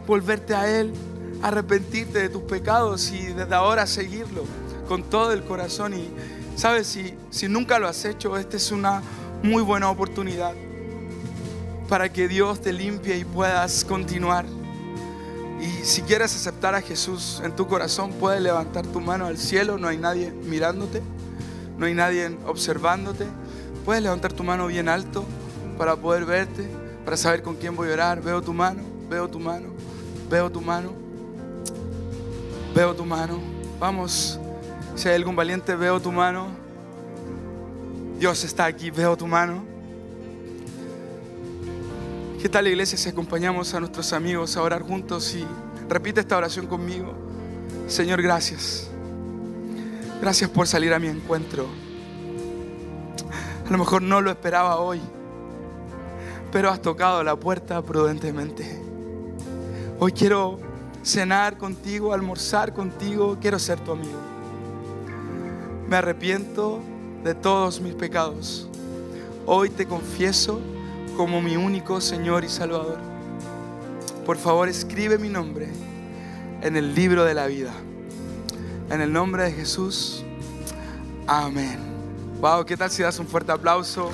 volverte 0.06 0.54
a 0.54 0.70
Él, 0.70 0.93
arrepentirte 1.41 2.20
de 2.20 2.30
tus 2.30 2.43
pecados 2.43 3.12
y 3.12 3.34
desde 3.34 3.56
ahora 3.56 3.88
seguirlo 3.88 4.43
con 4.88 5.02
todo 5.02 5.32
el 5.32 5.43
corazón. 5.43 5.96
Y 5.96 6.08
sabes, 6.56 6.86
si, 6.86 7.15
si 7.32 7.48
nunca 7.48 7.80
lo 7.80 7.88
has 7.88 8.06
hecho, 8.06 8.38
esta 8.38 8.56
es 8.56 8.72
una 8.72 9.02
muy 9.41 9.63
buena 9.63 9.89
oportunidad. 9.89 10.54
para 11.89 12.13
que 12.13 12.28
Dios 12.28 12.62
te 12.62 12.72
limpie 12.72 13.17
y 13.17 13.26
puedas 13.26 13.84
continuar. 13.84 14.46
Y 15.60 15.86
si 15.86 16.04
quieres 16.04 16.36
aceptar 16.36 16.76
a 16.76 16.82
Jesús 16.82 17.41
en 17.43 17.56
tu 17.56 17.65
corazón, 17.65 18.12
puedes 18.12 18.41
levantar 18.43 18.86
tu 18.86 19.00
mano 19.00 19.26
al 19.26 19.39
cielo, 19.39 19.80
no 19.80 19.88
hay 19.88 19.98
nadie 19.98 20.30
mirándote, 20.30 21.02
no 21.78 21.86
hay 21.86 21.93
nadie 21.93 22.36
observándote. 22.45 23.28
Puedes 23.86 24.03
levantar 24.03 24.34
tu 24.34 24.43
mano 24.43 24.67
bien 24.67 24.89
alto 24.89 25.23
para 25.78 25.95
poder 25.95 26.25
verte, 26.25 26.67
para 27.05 27.15
saber 27.15 27.43
con 27.43 27.55
quién 27.55 27.75
voy 27.75 27.89
a 27.89 27.93
orar. 27.93 28.21
Veo 28.21 28.41
tu 28.41 28.53
mano, 28.53 28.82
veo 29.09 29.30
tu 29.30 29.39
mano, 29.39 29.69
veo 30.30 30.51
tu 30.51 30.59
mano, 30.59 30.91
veo 32.75 32.95
tu 32.95 33.05
mano. 33.05 33.39
Vamos, 33.80 34.39
si 34.95 35.07
hay 35.07 35.15
algún 35.15 35.36
valiente, 35.36 35.75
veo 35.75 36.01
tu 36.01 36.11
mano. 36.11 36.47
Dios 38.19 38.43
está 38.43 38.65
aquí, 38.65 38.89
veo 38.89 39.15
tu 39.15 39.28
mano. 39.28 39.63
¿Qué 42.41 42.49
tal 42.49 42.67
iglesia 42.67 42.97
si 42.97 43.09
acompañamos 43.09 43.73
a 43.73 43.80
nuestros 43.80 44.13
amigos 44.13 44.57
a 44.57 44.61
orar 44.61 44.82
juntos 44.82 45.36
y 45.36 45.45
repite 45.88 46.21
esta 46.21 46.38
oración 46.38 46.65
conmigo? 46.67 47.13
Señor, 47.88 48.21
gracias. 48.21 48.89
Gracias 50.20 50.49
por 50.49 50.68
salir 50.68 50.93
a 50.93 50.99
mi 50.99 51.07
encuentro. 51.07 51.68
A 53.68 53.72
lo 53.72 53.78
mejor 53.78 54.01
no 54.01 54.20
lo 54.20 54.32
esperaba 54.32 54.78
hoy, 54.78 54.99
pero 56.51 56.70
has 56.72 56.82
tocado 56.82 57.24
la 57.24 57.36
puerta 57.36 57.82
prudentemente. 57.84 58.82
Hoy 59.99 60.11
quiero 60.11 60.59
cenar 61.03 61.57
contigo, 61.57 62.13
almorzar 62.13 62.74
contigo, 62.74 63.38
quiero 63.39 63.59
ser 63.59 63.80
tu 63.80 63.91
amigo. 63.91 64.20
Me 65.88 65.97
arrepiento 65.97 66.80
de 67.24 67.36
todos 67.36 67.80
mis 67.80 67.93
pecados. 67.93 68.68
Hoy 69.45 69.70
te 69.70 69.86
confieso 69.86 70.59
como 71.15 71.41
mi 71.41 71.57
único 71.57 72.01
Señor 72.01 72.43
y 72.43 72.49
Salvador. 72.49 72.97
Por 74.26 74.38
favor, 74.38 74.68
escribe 74.68 75.18
mi 75.18 75.30
nombre 75.30 75.70
en 76.61 76.76
el 76.76 76.95
libro 76.95 77.24
de 77.24 77.34
la 77.34 77.47
vida. 77.47 77.72
En 78.90 79.02
el 79.02 79.12
nombre 79.12 79.44
de 79.44 79.52
Jesús. 79.52 80.24
Amén. 81.28 81.78
Wow, 82.40 82.66
¿qué 82.66 82.78
tal 82.78 82.90
si 82.90 83.04
das 83.04 83.20
un 83.20 83.28
fuerte 83.28 83.52
aplauso 83.52 84.12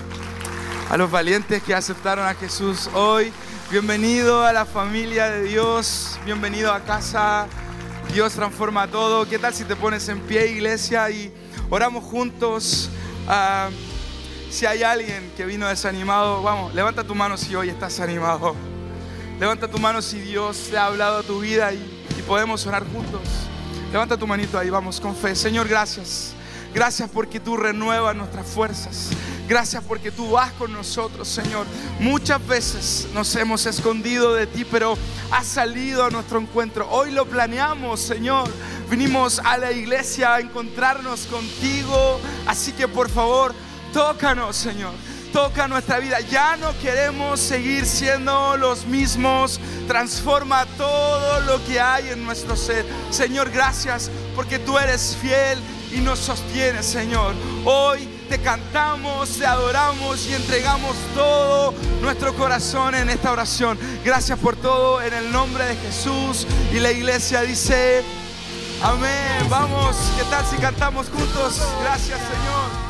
a 0.90 0.98
los 0.98 1.12
valientes 1.12 1.62
que 1.62 1.76
aceptaron 1.76 2.26
a 2.26 2.34
Jesús 2.34 2.90
hoy? 2.96 3.32
Bienvenido 3.70 4.44
a 4.44 4.52
la 4.52 4.66
familia 4.66 5.30
de 5.30 5.44
Dios. 5.44 6.20
Bienvenido 6.26 6.74
a 6.74 6.80
casa. 6.80 7.48
Dios 8.14 8.34
transforma 8.34 8.88
todo. 8.88 9.28
¿Qué 9.30 9.38
tal 9.38 9.54
si 9.54 9.64
te 9.64 9.76
pones 9.76 10.10
en 10.10 10.20
pie, 10.22 10.48
iglesia, 10.48 11.08
y 11.12 11.32
oramos 11.70 12.04
juntos? 12.04 12.90
Ah, 13.28 13.70
si 14.50 14.66
hay 14.66 14.82
alguien 14.82 15.32
que 15.38 15.46
vino 15.46 15.68
desanimado, 15.68 16.42
vamos, 16.42 16.74
levanta 16.74 17.04
tu 17.04 17.14
mano 17.14 17.38
si 17.38 17.56
hoy 17.56 17.70
estás 17.70 18.00
animado. 18.00 18.56
Levanta 19.40 19.68
tu 19.68 19.78
mano 19.78 20.02
si 20.02 20.20
Dios 20.20 20.70
te 20.72 20.78
ha 20.78 20.86
hablado 20.86 21.20
a 21.20 21.24
tu 21.24 21.42
vida 21.42 21.74
y, 21.74 22.00
podemos 22.28 22.66
orar 22.66 22.86
juntos. 22.94 23.22
Levanta 23.94 24.18
tu 24.18 24.26
manito 24.26 24.58
ahí, 24.58 24.72
vamos 24.72 25.00
con 25.00 25.16
fe. 25.16 25.36
Señor, 25.36 25.68
gracias. 25.68 26.34
Gracias 26.74 27.08
porque 27.12 27.39
tú 27.39 27.56
renuevas 27.56 28.16
nuestras 28.16 28.48
fuerzas. 28.48 29.12
Gracias 29.48 29.84
porque 29.84 30.10
tú 30.10 30.32
vas 30.32 30.52
con 30.54 30.74
nosotros, 30.74 31.28
Señor. 31.28 31.68
Muchas 32.00 32.44
veces 32.48 33.08
nos 33.14 33.36
hemos 33.36 33.68
escondido 33.68 34.34
de 34.34 34.48
ti, 34.48 34.66
pero 34.66 34.98
has 35.30 35.46
salido 35.46 36.06
a 36.06 36.10
nuestro 36.10 36.39
encuentro. 36.39 36.89
Hoy 36.89 37.12
lo 37.12 37.28
planeamos, 37.28 38.00
Señor. 38.00 38.50
Vinimos 38.89 39.38
a 39.38 39.60
la 39.60 39.72
iglesia 39.72 40.34
a 40.34 40.39
encontrarnos 40.39 41.28
contigo. 41.28 42.20
Así 42.48 42.72
que 42.72 42.88
por 42.88 43.12
favor, 43.12 43.54
Tócanos, 43.94 44.56
Señor. 44.56 44.91
Toca 45.34 45.68
nuestra 45.68 45.98
vida. 45.98 46.20
Ya 46.20 46.56
no 46.58 46.78
queremos 46.80 47.40
seguir 47.40 47.88
siendo 47.88 48.56
los 48.56 48.86
mismos. 48.86 49.60
Transforma 49.88 50.68
todo 50.78 51.42
lo 51.42 51.66
que 51.66 51.82
hay 51.82 52.10
en 52.10 52.24
nuestro 52.24 52.56
ser. 52.56 52.86
Señor, 53.10 53.50
gracias 53.50 54.12
porque 54.36 54.60
tú 54.60 54.78
eres 54.78 55.18
fiel 55.20 55.60
y 55.92 56.02
nos 56.02 56.20
sostienes, 56.20 56.86
Señor. 56.86 57.34
Hoy 57.66 58.08
te 58.30 58.40
cantamos, 58.42 59.40
te 59.40 59.48
adoramos 59.48 60.28
y 60.28 60.36
entregamos 60.36 60.96
todo 61.16 61.74
nuestro 62.02 62.36
corazón 62.36 62.94
en 62.94 63.10
esta 63.10 63.32
oración. 63.32 63.80
Gracias 64.06 64.38
por 64.38 64.56
todo 64.56 65.02
en 65.02 65.16
el 65.16 65.32
nombre 65.32 65.66
de 65.66 65.76
Jesús. 65.78 66.46
Y 66.72 66.80
la 66.80 66.92
iglesia 66.92 67.42
dice, 67.42 68.04
amén. 68.84 69.50
Vamos, 69.50 69.96
¿qué 70.16 70.24
tal 70.26 70.46
si 70.46 70.58
cantamos 70.58 71.08
juntos? 71.10 71.60
Gracias, 71.82 72.20
Señor. 72.20 72.83